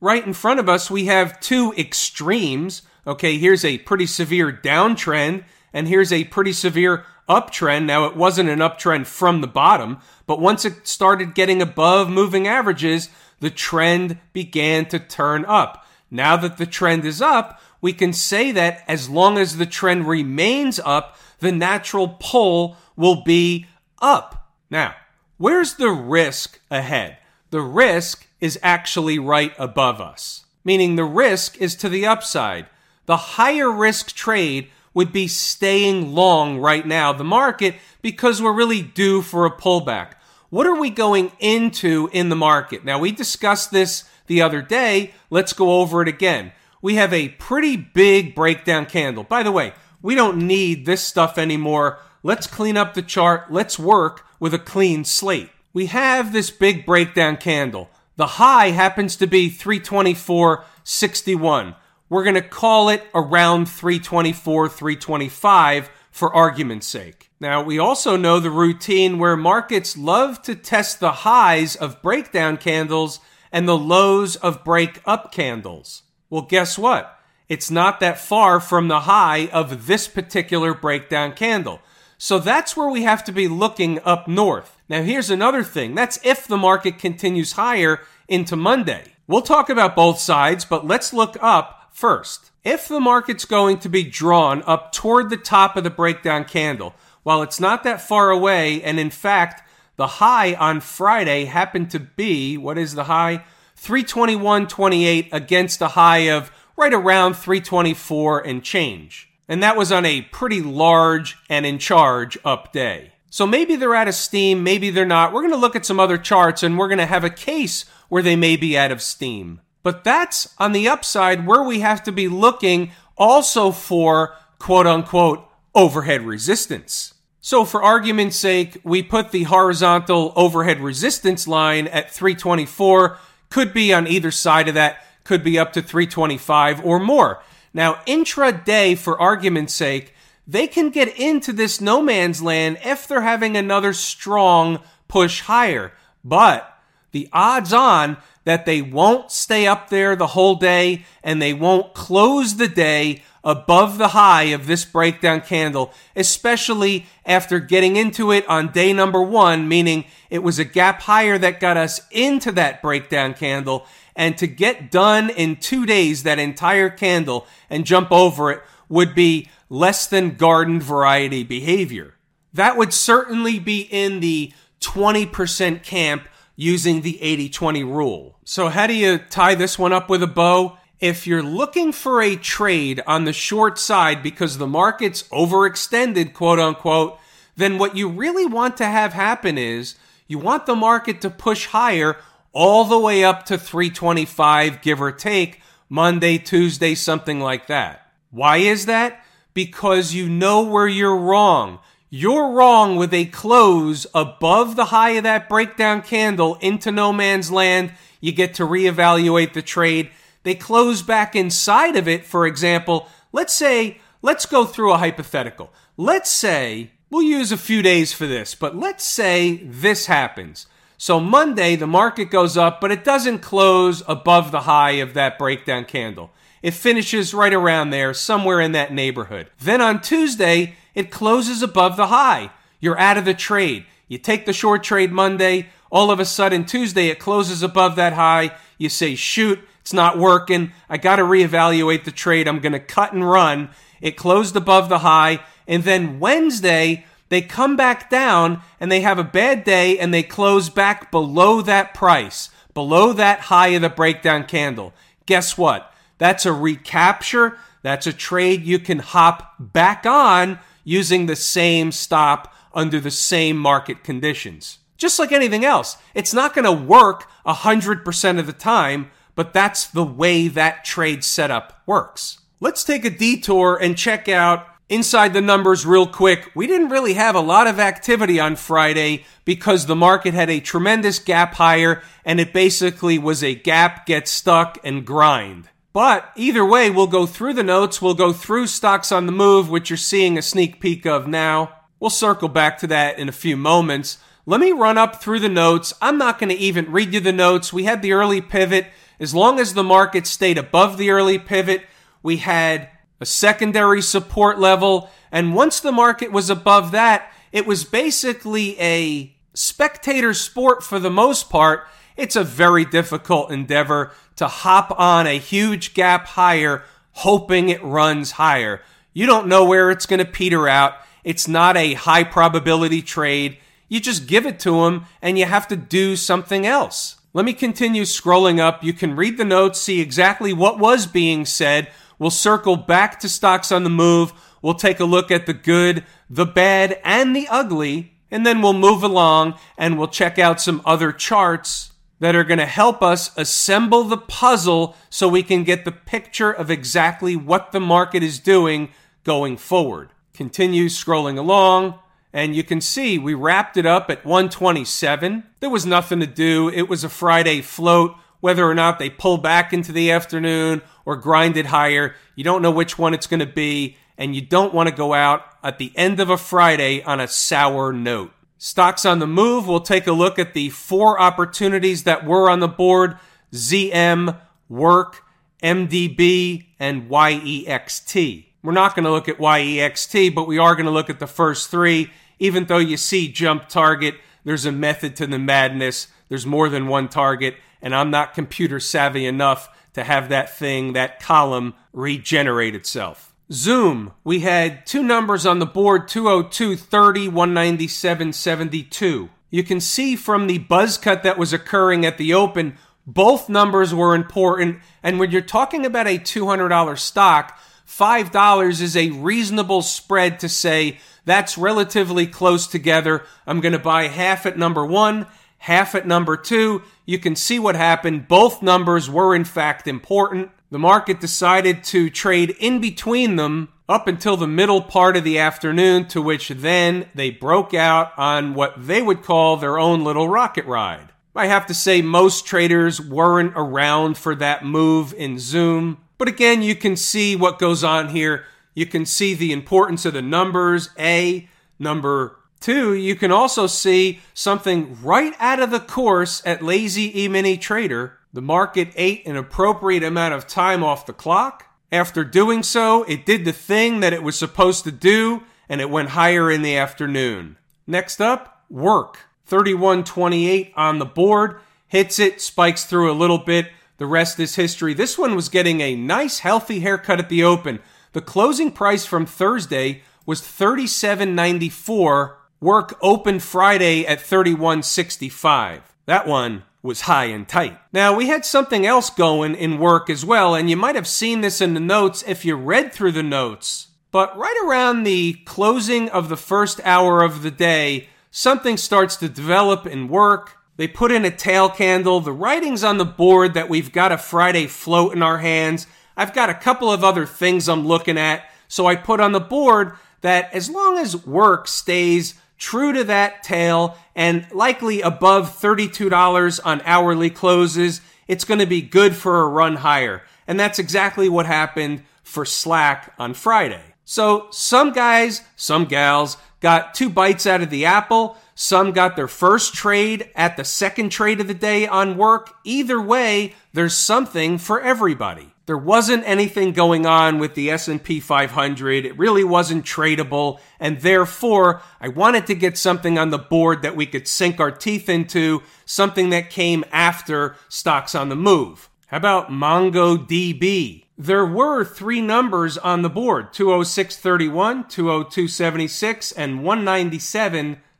Right 0.00 0.24
in 0.24 0.32
front 0.32 0.60
of 0.60 0.68
us, 0.68 0.92
we 0.92 1.06
have 1.06 1.40
two 1.40 1.72
extremes 1.76 2.82
okay, 3.06 3.38
here's 3.38 3.64
a 3.64 3.78
pretty 3.78 4.06
severe 4.06 4.52
downtrend 4.52 5.44
and 5.72 5.88
here's 5.88 6.12
a 6.12 6.24
pretty 6.24 6.52
severe 6.52 7.04
uptrend. 7.28 7.84
Now, 7.84 8.06
it 8.06 8.16
wasn't 8.16 8.50
an 8.50 8.60
uptrend 8.60 9.06
from 9.06 9.40
the 9.40 9.46
bottom, 9.46 9.98
but 10.26 10.40
once 10.40 10.64
it 10.64 10.86
started 10.86 11.34
getting 11.34 11.60
above 11.60 12.08
moving 12.08 12.46
averages, 12.46 13.08
the 13.40 13.50
trend 13.50 14.18
began 14.32 14.86
to 14.86 14.98
turn 14.98 15.44
up. 15.46 15.86
Now 16.10 16.36
that 16.36 16.58
the 16.58 16.66
trend 16.66 17.04
is 17.04 17.20
up, 17.20 17.60
we 17.80 17.92
can 17.92 18.12
say 18.12 18.52
that 18.52 18.84
as 18.88 19.10
long 19.10 19.36
as 19.36 19.56
the 19.56 19.66
trend 19.66 20.06
remains 20.06 20.80
up, 20.84 21.18
the 21.40 21.52
natural 21.52 22.16
pull 22.20 22.76
will 22.96 23.22
be 23.22 23.66
up. 24.00 24.50
Now, 24.70 24.94
where's 25.36 25.74
the 25.74 25.90
risk 25.90 26.60
ahead? 26.70 27.18
The 27.50 27.60
risk 27.60 28.26
is 28.40 28.58
actually 28.62 29.18
right 29.18 29.52
above 29.58 30.00
us, 30.00 30.44
meaning 30.64 30.96
the 30.96 31.04
risk 31.04 31.60
is 31.60 31.74
to 31.76 31.88
the 31.88 32.06
upside. 32.06 32.66
The 33.06 33.16
higher 33.16 33.70
risk 33.70 34.14
trade 34.14 34.68
would 34.94 35.12
be 35.12 35.28
staying 35.28 36.14
long 36.14 36.58
right 36.58 36.86
now, 36.86 37.12
the 37.12 37.24
market, 37.24 37.74
because 38.00 38.40
we're 38.40 38.52
really 38.52 38.82
due 38.82 39.22
for 39.22 39.44
a 39.44 39.50
pullback. 39.50 40.12
What 40.50 40.66
are 40.66 40.78
we 40.78 40.90
going 40.90 41.32
into 41.40 42.08
in 42.12 42.28
the 42.28 42.36
market? 42.36 42.84
Now, 42.84 43.00
we 43.00 43.10
discussed 43.10 43.72
this 43.72 44.04
the 44.26 44.40
other 44.40 44.62
day. 44.62 45.12
Let's 45.28 45.52
go 45.52 45.80
over 45.80 46.00
it 46.00 46.08
again. 46.08 46.52
We 46.80 46.94
have 46.94 47.12
a 47.12 47.30
pretty 47.30 47.76
big 47.76 48.34
breakdown 48.34 48.86
candle. 48.86 49.24
By 49.24 49.42
the 49.42 49.52
way, 49.52 49.74
we 50.00 50.14
don't 50.14 50.46
need 50.46 50.86
this 50.86 51.02
stuff 51.02 51.38
anymore. 51.38 51.98
Let's 52.22 52.46
clean 52.46 52.76
up 52.76 52.94
the 52.94 53.02
chart. 53.02 53.50
Let's 53.50 53.78
work 53.78 54.24
with 54.38 54.54
a 54.54 54.58
clean 54.58 55.04
slate. 55.04 55.50
we 55.72 55.86
have 55.86 56.32
this 56.32 56.52
big 56.52 56.86
breakdown 56.86 57.36
candle. 57.36 57.90
The 58.16 58.26
high 58.26 58.70
happens 58.70 59.16
to 59.16 59.26
be 59.26 59.50
324.61. 59.50 61.74
We're 62.14 62.22
going 62.22 62.34
to 62.34 62.42
call 62.42 62.90
it 62.90 63.02
around 63.12 63.68
324, 63.68 64.68
325 64.68 65.90
for 66.12 66.32
argument's 66.32 66.86
sake. 66.86 67.28
Now, 67.40 67.60
we 67.60 67.76
also 67.76 68.16
know 68.16 68.38
the 68.38 68.52
routine 68.52 69.18
where 69.18 69.36
markets 69.36 69.98
love 69.98 70.40
to 70.42 70.54
test 70.54 71.00
the 71.00 71.10
highs 71.10 71.74
of 71.74 72.00
breakdown 72.02 72.56
candles 72.56 73.18
and 73.50 73.66
the 73.66 73.76
lows 73.76 74.36
of 74.36 74.62
break 74.62 75.02
up 75.04 75.32
candles. 75.32 76.04
Well, 76.30 76.42
guess 76.42 76.78
what? 76.78 77.18
It's 77.48 77.68
not 77.68 77.98
that 77.98 78.20
far 78.20 78.60
from 78.60 78.86
the 78.86 79.00
high 79.00 79.48
of 79.48 79.88
this 79.88 80.06
particular 80.06 80.72
breakdown 80.72 81.32
candle. 81.32 81.80
So 82.16 82.38
that's 82.38 82.76
where 82.76 82.90
we 82.90 83.02
have 83.02 83.24
to 83.24 83.32
be 83.32 83.48
looking 83.48 83.98
up 84.04 84.28
north. 84.28 84.80
Now, 84.88 85.02
here's 85.02 85.30
another 85.30 85.64
thing 85.64 85.96
that's 85.96 86.20
if 86.22 86.46
the 86.46 86.56
market 86.56 87.00
continues 87.00 87.54
higher 87.54 88.02
into 88.28 88.54
Monday. 88.54 89.16
We'll 89.26 89.42
talk 89.42 89.68
about 89.68 89.96
both 89.96 90.20
sides, 90.20 90.64
but 90.64 90.86
let's 90.86 91.12
look 91.12 91.36
up 91.40 91.80
first. 91.94 92.50
If 92.64 92.88
the 92.88 93.00
market's 93.00 93.44
going 93.44 93.78
to 93.78 93.88
be 93.88 94.02
drawn 94.02 94.62
up 94.62 94.92
toward 94.92 95.30
the 95.30 95.36
top 95.36 95.76
of 95.76 95.84
the 95.84 95.90
breakdown 95.90 96.44
candle, 96.44 96.94
while 97.22 97.40
it's 97.40 97.60
not 97.60 97.84
that 97.84 98.02
far 98.02 98.30
away, 98.30 98.82
and 98.82 98.98
in 98.98 99.10
fact, 99.10 99.66
the 99.96 100.06
high 100.06 100.54
on 100.54 100.80
Friday 100.80 101.44
happened 101.44 101.90
to 101.92 102.00
be, 102.00 102.58
what 102.58 102.76
is 102.76 102.94
the 102.94 103.04
high? 103.04 103.44
321.28 103.76 105.32
against 105.32 105.80
a 105.80 105.88
high 105.88 106.28
of 106.30 106.50
right 106.76 106.92
around 106.92 107.34
324 107.34 108.40
and 108.40 108.62
change. 108.64 109.30
And 109.48 109.62
that 109.62 109.76
was 109.76 109.92
on 109.92 110.04
a 110.04 110.22
pretty 110.22 110.62
large 110.62 111.36
and 111.48 111.64
in 111.64 111.78
charge 111.78 112.36
up 112.44 112.72
day. 112.72 113.12
So 113.30 113.46
maybe 113.46 113.76
they're 113.76 113.94
out 113.94 114.08
of 114.08 114.14
steam, 114.14 114.64
maybe 114.64 114.90
they're 114.90 115.06
not. 115.06 115.32
We're 115.32 115.42
going 115.42 115.52
to 115.52 115.58
look 115.58 115.76
at 115.76 115.86
some 115.86 116.00
other 116.00 116.18
charts 116.18 116.62
and 116.62 116.76
we're 116.76 116.88
going 116.88 116.98
to 116.98 117.06
have 117.06 117.24
a 117.24 117.30
case 117.30 117.84
where 118.08 118.22
they 118.22 118.36
may 118.36 118.56
be 118.56 118.76
out 118.76 118.90
of 118.90 119.02
steam. 119.02 119.60
But 119.84 120.02
that's 120.02 120.52
on 120.58 120.72
the 120.72 120.88
upside 120.88 121.46
where 121.46 121.62
we 121.62 121.78
have 121.80 122.02
to 122.04 122.10
be 122.10 122.26
looking 122.26 122.90
also 123.16 123.70
for 123.70 124.34
quote 124.58 124.88
unquote 124.88 125.46
overhead 125.74 126.22
resistance. 126.22 127.14
So 127.40 127.66
for 127.66 127.82
argument's 127.82 128.36
sake, 128.36 128.80
we 128.82 129.02
put 129.02 129.30
the 129.30 129.42
horizontal 129.42 130.32
overhead 130.34 130.80
resistance 130.80 131.46
line 131.46 131.86
at 131.88 132.10
324, 132.10 133.18
could 133.50 133.74
be 133.74 133.92
on 133.92 134.06
either 134.06 134.30
side 134.30 134.66
of 134.68 134.74
that, 134.74 135.04
could 135.22 135.44
be 135.44 135.58
up 135.58 135.74
to 135.74 135.82
325 135.82 136.84
or 136.84 136.98
more. 136.98 137.42
Now, 137.74 137.96
intraday, 138.06 138.96
for 138.96 139.20
argument's 139.20 139.74
sake, 139.74 140.14
they 140.46 140.66
can 140.66 140.88
get 140.88 141.18
into 141.18 141.52
this 141.52 141.82
no 141.82 142.00
man's 142.00 142.40
land 142.40 142.78
if 142.82 143.06
they're 143.06 143.20
having 143.20 143.56
another 143.56 143.92
strong 143.92 144.80
push 145.08 145.42
higher. 145.42 145.92
But 146.24 146.70
the 147.12 147.28
odds 147.32 147.72
on 147.72 148.16
that 148.44 148.66
they 148.66 148.82
won't 148.82 149.30
stay 149.30 149.66
up 149.66 149.90
there 149.90 150.14
the 150.14 150.28
whole 150.28 150.54
day 150.54 151.04
and 151.22 151.40
they 151.40 151.54
won't 151.54 151.94
close 151.94 152.56
the 152.56 152.68
day 152.68 153.22
above 153.42 153.98
the 153.98 154.08
high 154.08 154.44
of 154.44 154.66
this 154.66 154.84
breakdown 154.84 155.40
candle, 155.40 155.92
especially 156.16 157.06
after 157.26 157.58
getting 157.58 157.96
into 157.96 158.32
it 158.32 158.46
on 158.48 158.72
day 158.72 158.92
number 158.92 159.22
one, 159.22 159.68
meaning 159.68 160.04
it 160.30 160.42
was 160.42 160.58
a 160.58 160.64
gap 160.64 161.02
higher 161.02 161.36
that 161.36 161.60
got 161.60 161.76
us 161.76 162.00
into 162.10 162.50
that 162.52 162.80
breakdown 162.80 163.34
candle. 163.34 163.86
And 164.16 164.38
to 164.38 164.46
get 164.46 164.90
done 164.90 165.28
in 165.28 165.56
two 165.56 165.84
days, 165.84 166.22
that 166.22 166.38
entire 166.38 166.88
candle 166.88 167.46
and 167.68 167.84
jump 167.84 168.10
over 168.10 168.50
it 168.50 168.62
would 168.88 169.14
be 169.14 169.50
less 169.68 170.06
than 170.06 170.36
garden 170.36 170.80
variety 170.80 171.42
behavior. 171.42 172.14
That 172.52 172.76
would 172.76 172.94
certainly 172.94 173.58
be 173.58 173.80
in 173.80 174.20
the 174.20 174.52
20% 174.80 175.82
camp 175.82 176.28
using 176.56 177.02
the 177.02 177.20
80 177.22 177.48
20 177.48 177.84
rule. 177.84 178.38
So, 178.44 178.68
how 178.68 178.86
do 178.86 178.94
you 178.94 179.18
tie 179.18 179.54
this 179.54 179.78
one 179.78 179.92
up 179.92 180.08
with 180.08 180.22
a 180.22 180.28
bow? 180.28 180.78
If 181.00 181.26
you're 181.26 181.42
looking 181.42 181.92
for 181.92 182.22
a 182.22 182.36
trade 182.36 183.02
on 183.06 183.24
the 183.24 183.32
short 183.32 183.78
side 183.78 184.22
because 184.22 184.58
the 184.58 184.66
market's 184.66 185.24
overextended, 185.24 186.32
quote 186.32 186.58
unquote, 186.58 187.18
then 187.56 187.78
what 187.78 187.96
you 187.96 188.08
really 188.08 188.46
want 188.46 188.76
to 188.78 188.86
have 188.86 189.12
happen 189.12 189.58
is 189.58 189.96
you 190.26 190.38
want 190.38 190.66
the 190.66 190.74
market 190.74 191.20
to 191.20 191.30
push 191.30 191.66
higher 191.66 192.16
all 192.52 192.84
the 192.84 192.98
way 192.98 193.24
up 193.24 193.44
to 193.46 193.58
325, 193.58 194.80
give 194.80 195.02
or 195.02 195.12
take, 195.12 195.60
Monday, 195.88 196.38
Tuesday, 196.38 196.94
something 196.94 197.40
like 197.40 197.66
that. 197.66 198.10
Why 198.30 198.58
is 198.58 198.86
that? 198.86 199.24
Because 199.52 200.14
you 200.14 200.28
know 200.28 200.62
where 200.62 200.88
you're 200.88 201.16
wrong. 201.16 201.80
You're 202.16 202.52
wrong 202.52 202.94
with 202.94 203.12
a 203.12 203.24
close 203.24 204.06
above 204.14 204.76
the 204.76 204.84
high 204.84 205.10
of 205.16 205.24
that 205.24 205.48
breakdown 205.48 206.00
candle 206.00 206.54
into 206.60 206.92
no 206.92 207.12
man's 207.12 207.50
land. 207.50 207.92
You 208.20 208.30
get 208.30 208.54
to 208.54 208.62
reevaluate 208.62 209.52
the 209.52 209.62
trade. 209.62 210.12
They 210.44 210.54
close 210.54 211.02
back 211.02 211.34
inside 211.34 211.96
of 211.96 212.06
it, 212.06 212.24
for 212.24 212.46
example. 212.46 213.08
Let's 213.32 213.52
say, 213.52 213.98
let's 214.22 214.46
go 214.46 214.64
through 214.64 214.92
a 214.92 214.98
hypothetical. 214.98 215.72
Let's 215.96 216.30
say, 216.30 216.92
we'll 217.10 217.24
use 217.24 217.50
a 217.50 217.56
few 217.56 217.82
days 217.82 218.12
for 218.12 218.28
this, 218.28 218.54
but 218.54 218.76
let's 218.76 219.02
say 219.02 219.56
this 219.64 220.06
happens. 220.06 220.68
So 220.96 221.18
Monday, 221.18 221.74
the 221.74 221.88
market 221.88 222.30
goes 222.30 222.56
up, 222.56 222.80
but 222.80 222.92
it 222.92 223.02
doesn't 223.02 223.40
close 223.40 224.04
above 224.06 224.52
the 224.52 224.60
high 224.60 225.02
of 225.02 225.14
that 225.14 225.36
breakdown 225.36 225.84
candle. 225.84 226.30
It 226.64 226.72
finishes 226.72 227.34
right 227.34 227.52
around 227.52 227.90
there, 227.90 228.14
somewhere 228.14 228.58
in 228.58 228.72
that 228.72 228.90
neighborhood. 228.90 229.50
Then 229.60 229.82
on 229.82 230.00
Tuesday, 230.00 230.76
it 230.94 231.10
closes 231.10 231.62
above 231.62 231.98
the 231.98 232.06
high. 232.06 232.52
You're 232.80 232.98
out 232.98 233.18
of 233.18 233.26
the 233.26 233.34
trade. 233.34 233.84
You 234.08 234.16
take 234.16 234.46
the 234.46 234.54
short 234.54 234.82
trade 234.82 235.12
Monday. 235.12 235.68
All 235.92 236.10
of 236.10 236.20
a 236.20 236.24
sudden, 236.24 236.64
Tuesday, 236.64 237.08
it 237.08 237.18
closes 237.18 237.62
above 237.62 237.96
that 237.96 238.14
high. 238.14 238.56
You 238.78 238.88
say, 238.88 239.14
shoot, 239.14 239.58
it's 239.82 239.92
not 239.92 240.16
working. 240.16 240.72
I 240.88 240.96
got 240.96 241.16
to 241.16 241.22
reevaluate 241.24 242.04
the 242.04 242.10
trade. 242.10 242.48
I'm 242.48 242.60
going 242.60 242.72
to 242.72 242.80
cut 242.80 243.12
and 243.12 243.28
run. 243.28 243.68
It 244.00 244.12
closed 244.12 244.56
above 244.56 244.88
the 244.88 245.00
high. 245.00 245.40
And 245.68 245.84
then 245.84 246.18
Wednesday, 246.18 247.04
they 247.28 247.42
come 247.42 247.76
back 247.76 248.08
down 248.08 248.62
and 248.80 248.90
they 248.90 249.02
have 249.02 249.18
a 249.18 249.22
bad 249.22 249.64
day 249.64 249.98
and 249.98 250.14
they 250.14 250.22
close 250.22 250.70
back 250.70 251.10
below 251.10 251.60
that 251.60 251.92
price, 251.92 252.48
below 252.72 253.12
that 253.12 253.40
high 253.40 253.68
of 253.68 253.82
the 253.82 253.90
breakdown 253.90 254.44
candle. 254.44 254.94
Guess 255.26 255.58
what? 255.58 255.90
That's 256.18 256.46
a 256.46 256.52
recapture. 256.52 257.58
That's 257.82 258.06
a 258.06 258.12
trade 258.12 258.64
you 258.64 258.78
can 258.78 259.00
hop 259.00 259.54
back 259.58 260.06
on 260.06 260.58
using 260.84 261.26
the 261.26 261.36
same 261.36 261.92
stop 261.92 262.54
under 262.72 263.00
the 263.00 263.10
same 263.10 263.56
market 263.56 264.04
conditions. 264.04 264.78
Just 264.96 265.18
like 265.18 265.32
anything 265.32 265.64
else, 265.64 265.96
it's 266.14 266.34
not 266.34 266.54
going 266.54 266.64
to 266.64 266.72
work 266.72 267.28
100% 267.46 268.38
of 268.38 268.46
the 268.46 268.52
time, 268.52 269.10
but 269.34 269.52
that's 269.52 269.86
the 269.86 270.04
way 270.04 270.48
that 270.48 270.84
trade 270.84 271.24
setup 271.24 271.82
works. 271.86 272.38
Let's 272.60 272.84
take 272.84 273.04
a 273.04 273.10
detour 273.10 273.76
and 273.76 273.98
check 273.98 274.28
out 274.28 274.66
inside 274.88 275.32
the 275.32 275.40
numbers 275.40 275.84
real 275.84 276.06
quick. 276.06 276.50
We 276.54 276.66
didn't 276.66 276.90
really 276.90 277.14
have 277.14 277.34
a 277.34 277.40
lot 277.40 277.66
of 277.66 277.80
activity 277.80 278.38
on 278.38 278.56
Friday 278.56 279.24
because 279.44 279.86
the 279.86 279.96
market 279.96 280.34
had 280.34 280.50
a 280.50 280.60
tremendous 280.60 281.18
gap 281.18 281.54
higher 281.54 282.02
and 282.24 282.40
it 282.40 282.52
basically 282.52 283.18
was 283.18 283.42
a 283.42 283.54
gap, 283.54 284.06
get 284.06 284.28
stuck, 284.28 284.78
and 284.84 285.04
grind. 285.04 285.68
But 285.94 286.32
either 286.34 286.64
way, 286.64 286.90
we'll 286.90 287.06
go 287.06 287.24
through 287.24 287.54
the 287.54 287.62
notes. 287.62 288.02
We'll 288.02 288.14
go 288.14 288.32
through 288.32 288.66
stocks 288.66 289.12
on 289.12 289.26
the 289.26 289.32
move, 289.32 289.70
which 289.70 289.90
you're 289.90 289.96
seeing 289.96 290.36
a 290.36 290.42
sneak 290.42 290.80
peek 290.80 291.06
of 291.06 291.28
now. 291.28 291.72
We'll 292.00 292.10
circle 292.10 292.48
back 292.48 292.78
to 292.78 292.88
that 292.88 293.16
in 293.16 293.28
a 293.28 293.32
few 293.32 293.56
moments. 293.56 294.18
Let 294.44 294.60
me 294.60 294.72
run 294.72 294.98
up 294.98 295.22
through 295.22 295.38
the 295.38 295.48
notes. 295.48 295.94
I'm 296.02 296.18
not 296.18 296.40
going 296.40 296.50
to 296.50 296.56
even 296.56 296.90
read 296.90 297.14
you 297.14 297.20
the 297.20 297.32
notes. 297.32 297.72
We 297.72 297.84
had 297.84 298.02
the 298.02 298.12
early 298.12 298.40
pivot. 298.40 298.88
As 299.20 299.36
long 299.36 299.60
as 299.60 299.74
the 299.74 299.84
market 299.84 300.26
stayed 300.26 300.58
above 300.58 300.98
the 300.98 301.10
early 301.10 301.38
pivot, 301.38 301.86
we 302.24 302.38
had 302.38 302.88
a 303.20 303.24
secondary 303.24 304.02
support 304.02 304.58
level. 304.58 305.10
And 305.30 305.54
once 305.54 305.78
the 305.78 305.92
market 305.92 306.32
was 306.32 306.50
above 306.50 306.90
that, 306.90 307.32
it 307.52 307.66
was 307.68 307.84
basically 307.84 308.78
a 308.80 309.36
spectator 309.54 310.34
sport 310.34 310.82
for 310.82 310.98
the 310.98 311.08
most 311.08 311.48
part. 311.48 311.86
It's 312.16 312.36
a 312.36 312.44
very 312.44 312.84
difficult 312.84 313.50
endeavor 313.50 314.12
to 314.36 314.46
hop 314.46 314.98
on 314.98 315.26
a 315.26 315.38
huge 315.38 315.94
gap 315.94 316.26
higher, 316.28 316.84
hoping 317.12 317.68
it 317.68 317.82
runs 317.82 318.32
higher. 318.32 318.82
You 319.12 319.26
don't 319.26 319.48
know 319.48 319.64
where 319.64 319.90
it's 319.90 320.06
going 320.06 320.18
to 320.18 320.24
peter 320.24 320.68
out. 320.68 320.94
It's 321.24 321.48
not 321.48 321.76
a 321.76 321.94
high 321.94 322.24
probability 322.24 323.02
trade. 323.02 323.58
You 323.88 324.00
just 324.00 324.26
give 324.26 324.46
it 324.46 324.60
to 324.60 324.82
them 324.82 325.06
and 325.22 325.38
you 325.38 325.44
have 325.46 325.66
to 325.68 325.76
do 325.76 326.16
something 326.16 326.66
else. 326.66 327.16
Let 327.32 327.44
me 327.44 327.52
continue 327.52 328.02
scrolling 328.02 328.60
up. 328.60 328.84
You 328.84 328.92
can 328.92 329.16
read 329.16 329.36
the 329.36 329.44
notes, 329.44 329.80
see 329.80 330.00
exactly 330.00 330.52
what 330.52 330.78
was 330.78 331.06
being 331.06 331.44
said. 331.44 331.90
We'll 332.18 332.30
circle 332.30 332.76
back 332.76 333.18
to 333.20 333.28
stocks 333.28 333.72
on 333.72 333.82
the 333.82 333.90
move. 333.90 334.32
We'll 334.62 334.74
take 334.74 335.00
a 335.00 335.04
look 335.04 335.32
at 335.32 335.46
the 335.46 335.52
good, 335.52 336.04
the 336.30 336.46
bad, 336.46 337.00
and 337.02 337.34
the 337.34 337.48
ugly. 337.48 338.12
And 338.30 338.46
then 338.46 338.62
we'll 338.62 338.72
move 338.72 339.02
along 339.02 339.58
and 339.76 339.98
we'll 339.98 340.08
check 340.08 340.38
out 340.38 340.60
some 340.60 340.80
other 340.84 341.12
charts 341.12 341.90
that 342.20 342.36
are 342.36 342.44
going 342.44 342.58
to 342.58 342.66
help 342.66 343.02
us 343.02 343.36
assemble 343.36 344.04
the 344.04 344.16
puzzle 344.16 344.96
so 345.10 345.28
we 345.28 345.42
can 345.42 345.64
get 345.64 345.84
the 345.84 345.92
picture 345.92 346.50
of 346.50 346.70
exactly 346.70 347.36
what 347.36 347.72
the 347.72 347.80
market 347.80 348.22
is 348.22 348.38
doing 348.38 348.90
going 349.24 349.56
forward. 349.56 350.10
Continue 350.32 350.86
scrolling 350.86 351.38
along, 351.38 351.98
And 352.32 352.56
you 352.56 352.64
can 352.64 352.80
see 352.80 353.16
we 353.16 353.32
wrapped 353.32 353.76
it 353.76 353.86
up 353.86 354.10
at 354.10 354.24
127. 354.24 355.44
There 355.60 355.70
was 355.70 355.86
nothing 355.86 356.18
to 356.18 356.26
do. 356.26 356.68
It 356.68 356.88
was 356.88 357.04
a 357.04 357.08
Friday 357.08 357.62
float. 357.62 358.16
Whether 358.40 358.68
or 358.68 358.74
not 358.74 358.98
they 358.98 359.08
pull 359.08 359.38
back 359.38 359.72
into 359.72 359.92
the 359.92 360.10
afternoon 360.10 360.82
or 361.06 361.16
grind 361.16 361.56
it 361.56 361.66
higher, 361.66 362.16
you 362.34 362.42
don't 362.42 362.60
know 362.60 362.72
which 362.72 362.98
one 362.98 363.14
it's 363.14 363.28
going 363.28 363.40
to 363.40 363.46
be. 363.46 363.96
And 364.18 364.34
you 364.34 364.42
don't 364.42 364.74
want 364.74 364.88
to 364.88 364.94
go 364.94 365.14
out 365.14 365.42
at 365.62 365.78
the 365.78 365.92
end 365.94 366.18
of 366.20 366.28
a 366.28 366.36
Friday 366.36 367.02
on 367.04 367.20
a 367.20 367.28
sour 367.28 367.92
note. 367.92 368.32
Stocks 368.58 369.04
on 369.04 369.18
the 369.18 369.26
move. 369.26 369.66
We'll 369.66 369.80
take 369.80 370.06
a 370.06 370.12
look 370.12 370.38
at 370.38 370.54
the 370.54 370.70
four 370.70 371.20
opportunities 371.20 372.04
that 372.04 372.24
were 372.24 372.48
on 372.48 372.60
the 372.60 372.68
board 372.68 373.18
ZM, 373.52 374.40
Work, 374.68 375.22
MDB, 375.62 376.66
and 376.78 377.08
YEXT. 377.08 378.46
We're 378.62 378.72
not 378.72 378.94
going 378.94 379.04
to 379.04 379.10
look 379.10 379.28
at 379.28 379.38
YEXT, 379.38 380.34
but 380.34 380.46
we 380.46 380.58
are 380.58 380.74
going 380.74 380.86
to 380.86 380.92
look 380.92 381.10
at 381.10 381.18
the 381.20 381.26
first 381.26 381.70
three. 381.70 382.10
Even 382.38 382.64
though 382.64 382.78
you 382.78 382.96
see 382.96 383.28
jump 383.30 383.68
target, 383.68 384.14
there's 384.44 384.66
a 384.66 384.72
method 384.72 385.16
to 385.16 385.26
the 385.26 385.38
madness. 385.38 386.08
There's 386.28 386.46
more 386.46 386.68
than 386.68 386.88
one 386.88 387.08
target, 387.08 387.56
and 387.82 387.94
I'm 387.94 388.10
not 388.10 388.34
computer 388.34 388.80
savvy 388.80 389.26
enough 389.26 389.68
to 389.92 390.04
have 390.04 390.30
that 390.30 390.56
thing, 390.56 390.94
that 390.94 391.20
column, 391.20 391.74
regenerate 391.92 392.74
itself. 392.74 393.33
Zoom, 393.52 394.12
we 394.24 394.40
had 394.40 394.86
two 394.86 395.02
numbers 395.02 395.44
on 395.44 395.58
the 395.58 395.66
board 395.66 396.08
202 396.08 396.76
30, 396.76 397.28
197 397.28 398.32
72. 398.32 399.28
You 399.50 399.62
can 399.62 399.80
see 399.80 400.16
from 400.16 400.46
the 400.46 400.58
buzz 400.58 400.96
cut 400.96 401.22
that 401.22 401.38
was 401.38 401.52
occurring 401.52 402.06
at 402.06 402.18
the 402.18 402.32
open, 402.32 402.76
both 403.06 403.48
numbers 403.48 403.94
were 403.94 404.14
important. 404.14 404.80
And 405.02 405.18
when 405.18 405.30
you're 405.30 405.42
talking 405.42 405.84
about 405.84 406.06
a 406.06 406.18
$200 406.18 406.98
stock, 406.98 407.58
$5 407.86 408.80
is 408.80 408.96
a 408.96 409.10
reasonable 409.10 409.82
spread 409.82 410.40
to 410.40 410.48
say 410.48 410.98
that's 411.26 411.58
relatively 411.58 412.26
close 412.26 412.66
together. 412.66 413.24
I'm 413.46 413.60
going 413.60 413.72
to 413.72 413.78
buy 413.78 414.08
half 414.08 414.46
at 414.46 414.58
number 414.58 414.84
one, 414.84 415.26
half 415.58 415.94
at 415.94 416.06
number 416.06 416.36
two. 416.36 416.82
You 417.04 417.18
can 417.18 417.36
see 417.36 417.58
what 417.58 417.76
happened. 417.76 418.26
Both 418.26 418.62
numbers 418.62 419.10
were 419.10 419.34
in 419.34 419.44
fact 419.44 419.86
important. 419.86 420.50
The 420.70 420.78
market 420.78 421.20
decided 421.20 421.84
to 421.84 422.10
trade 422.10 422.56
in 422.58 422.80
between 422.80 423.36
them 423.36 423.68
up 423.88 424.08
until 424.08 424.36
the 424.36 424.48
middle 424.48 424.80
part 424.80 425.16
of 425.16 425.24
the 425.24 425.38
afternoon, 425.38 426.08
to 426.08 426.22
which 426.22 426.48
then 426.48 427.08
they 427.14 427.30
broke 427.30 427.74
out 427.74 428.12
on 428.16 428.54
what 428.54 428.74
they 428.76 429.02
would 429.02 429.22
call 429.22 429.56
their 429.56 429.78
own 429.78 430.02
little 430.02 430.28
rocket 430.28 430.64
ride. 430.64 431.10
I 431.36 431.46
have 431.46 431.66
to 431.66 431.74
say, 431.74 432.00
most 432.00 432.46
traders 432.46 433.00
weren't 433.00 433.52
around 433.56 434.16
for 434.16 434.34
that 434.36 434.64
move 434.64 435.12
in 435.14 435.38
Zoom. 435.38 435.98
But 436.16 436.28
again, 436.28 436.62
you 436.62 436.74
can 436.76 436.96
see 436.96 437.34
what 437.34 437.58
goes 437.58 437.82
on 437.82 438.10
here. 438.10 438.44
You 438.72 438.86
can 438.86 439.04
see 439.04 439.34
the 439.34 439.52
importance 439.52 440.04
of 440.04 440.14
the 440.14 440.22
numbers, 440.22 440.90
A. 440.98 441.48
Number 441.78 442.38
two, 442.60 442.94
you 442.94 443.16
can 443.16 443.32
also 443.32 443.66
see 443.66 444.20
something 444.32 444.96
right 445.02 445.34
out 445.38 445.60
of 445.60 445.70
the 445.70 445.80
course 445.80 446.40
at 446.46 446.62
Lazy 446.62 447.22
E 447.22 447.28
Mini 447.28 447.56
Trader. 447.58 448.18
The 448.34 448.42
market 448.42 448.88
ate 448.96 449.24
an 449.28 449.36
appropriate 449.36 450.02
amount 450.02 450.34
of 450.34 450.48
time 450.48 450.82
off 450.82 451.06
the 451.06 451.12
clock. 451.12 451.66
After 451.92 452.24
doing 452.24 452.64
so, 452.64 453.04
it 453.04 453.24
did 453.24 453.44
the 453.44 453.52
thing 453.52 454.00
that 454.00 454.12
it 454.12 454.24
was 454.24 454.36
supposed 454.36 454.82
to 454.82 454.90
do, 454.90 455.44
and 455.68 455.80
it 455.80 455.88
went 455.88 456.10
higher 456.10 456.50
in 456.50 456.62
the 456.62 456.76
afternoon. 456.76 457.58
Next 457.86 458.20
up, 458.20 458.64
work. 458.68 459.18
3128 459.46 460.72
on 460.74 460.98
the 460.98 461.04
board, 461.04 461.60
hits 461.86 462.18
it, 462.18 462.40
spikes 462.40 462.84
through 462.84 463.08
a 463.08 463.14
little 463.14 463.38
bit. 463.38 463.70
The 463.98 464.06
rest 464.06 464.40
is 464.40 464.56
history. 464.56 464.94
This 464.94 465.16
one 465.16 465.36
was 465.36 465.48
getting 465.48 465.80
a 465.80 465.94
nice, 465.94 466.40
healthy 466.40 466.80
haircut 466.80 467.20
at 467.20 467.28
the 467.28 467.44
open. 467.44 467.78
The 468.14 468.20
closing 468.20 468.72
price 468.72 469.06
from 469.06 469.26
Thursday 469.26 470.02
was 470.26 470.40
37.94. 470.40 472.34
Work 472.60 472.98
opened 473.00 473.44
Friday 473.44 474.04
at 474.04 474.18
31.65. 474.18 475.82
That 476.06 476.26
one 476.26 476.64
was 476.84 477.00
high 477.00 477.24
and 477.24 477.48
tight. 477.48 477.78
Now, 477.94 478.14
we 478.14 478.28
had 478.28 478.44
something 478.44 478.84
else 478.84 479.08
going 479.08 479.54
in 479.54 479.78
work 479.78 480.10
as 480.10 480.22
well, 480.22 480.54
and 480.54 480.68
you 480.68 480.76
might 480.76 480.96
have 480.96 481.08
seen 481.08 481.40
this 481.40 481.62
in 481.62 481.72
the 481.72 481.80
notes 481.80 482.22
if 482.26 482.44
you 482.44 482.54
read 482.56 482.92
through 482.92 483.12
the 483.12 483.22
notes. 483.22 483.88
But 484.10 484.36
right 484.36 484.62
around 484.66 485.02
the 485.02 485.32
closing 485.46 486.10
of 486.10 486.28
the 486.28 486.36
first 486.36 486.82
hour 486.84 487.22
of 487.22 487.42
the 487.42 487.50
day, 487.50 488.10
something 488.30 488.76
starts 488.76 489.16
to 489.16 489.30
develop 489.30 489.86
in 489.86 490.08
work. 490.08 490.58
They 490.76 490.86
put 490.86 491.10
in 491.10 491.24
a 491.24 491.30
tail 491.30 491.70
candle. 491.70 492.20
The 492.20 492.32
writing's 492.32 492.84
on 492.84 492.98
the 492.98 493.06
board 493.06 493.54
that 493.54 493.70
we've 493.70 493.90
got 493.90 494.12
a 494.12 494.18
Friday 494.18 494.66
float 494.66 495.14
in 495.14 495.22
our 495.22 495.38
hands. 495.38 495.86
I've 496.18 496.34
got 496.34 496.50
a 496.50 496.54
couple 496.54 496.92
of 496.92 497.02
other 497.02 497.24
things 497.24 497.66
I'm 497.66 497.86
looking 497.86 498.18
at. 498.18 498.50
So 498.68 498.86
I 498.86 498.94
put 498.94 499.20
on 499.20 499.32
the 499.32 499.40
board 499.40 499.96
that 500.20 500.52
as 500.52 500.68
long 500.68 500.98
as 500.98 501.26
work 501.26 501.66
stays 501.66 502.34
true 502.58 502.92
to 502.92 503.04
that 503.04 503.42
tail 503.42 503.96
and 504.14 504.46
likely 504.52 505.00
above 505.00 505.60
$32 505.60 506.60
on 506.64 506.80
hourly 506.84 507.30
closes, 507.30 508.00
it's 508.28 508.44
going 508.44 508.60
to 508.60 508.66
be 508.66 508.82
good 508.82 509.14
for 509.14 509.42
a 509.42 509.48
run 509.48 509.76
higher. 509.76 510.22
And 510.46 510.58
that's 510.58 510.78
exactly 510.78 511.28
what 511.28 511.46
happened 511.46 512.02
for 512.22 512.44
Slack 512.44 513.14
on 513.18 513.34
Friday. 513.34 513.82
So 514.04 514.48
some 514.50 514.92
guys, 514.92 515.42
some 515.56 515.86
gals 515.86 516.36
got 516.60 516.94
two 516.94 517.10
bites 517.10 517.46
out 517.46 517.62
of 517.62 517.70
the 517.70 517.86
apple. 517.86 518.36
Some 518.54 518.92
got 518.92 519.16
their 519.16 519.28
first 519.28 519.74
trade 519.74 520.30
at 520.36 520.56
the 520.56 520.64
second 520.64 521.10
trade 521.10 521.40
of 521.40 521.48
the 521.48 521.54
day 521.54 521.86
on 521.86 522.16
work. 522.16 522.54
Either 522.62 523.00
way, 523.00 523.54
there's 523.72 523.96
something 523.96 524.58
for 524.58 524.80
everybody. 524.80 525.54
There 525.66 525.78
wasn't 525.78 526.28
anything 526.28 526.72
going 526.72 527.06
on 527.06 527.38
with 527.38 527.54
the 527.54 527.70
S&P 527.70 528.20
500. 528.20 529.06
It 529.06 529.18
really 529.18 529.44
wasn't 529.44 529.86
tradable, 529.86 530.60
and 530.78 531.00
therefore, 531.00 531.80
I 532.00 532.08
wanted 532.08 532.46
to 532.48 532.54
get 532.54 532.76
something 532.76 533.18
on 533.18 533.30
the 533.30 533.38
board 533.38 533.80
that 533.82 533.96
we 533.96 534.04
could 534.04 534.28
sink 534.28 534.60
our 534.60 534.70
teeth 534.70 535.08
into, 535.08 535.62
something 535.86 536.28
that 536.30 536.50
came 536.50 536.84
after 536.92 537.56
stocks 537.68 538.14
on 538.14 538.28
the 538.28 538.36
move. 538.36 538.90
How 539.06 539.16
about 539.16 539.48
MongoDB? 539.48 541.04
There 541.16 541.46
were 541.46 541.84
three 541.84 542.20
numbers 542.20 542.76
on 542.76 543.02
the 543.02 543.08
board 543.08 543.52
206.31, 543.52 544.90
202.76, 544.90 546.32
and 546.36 546.60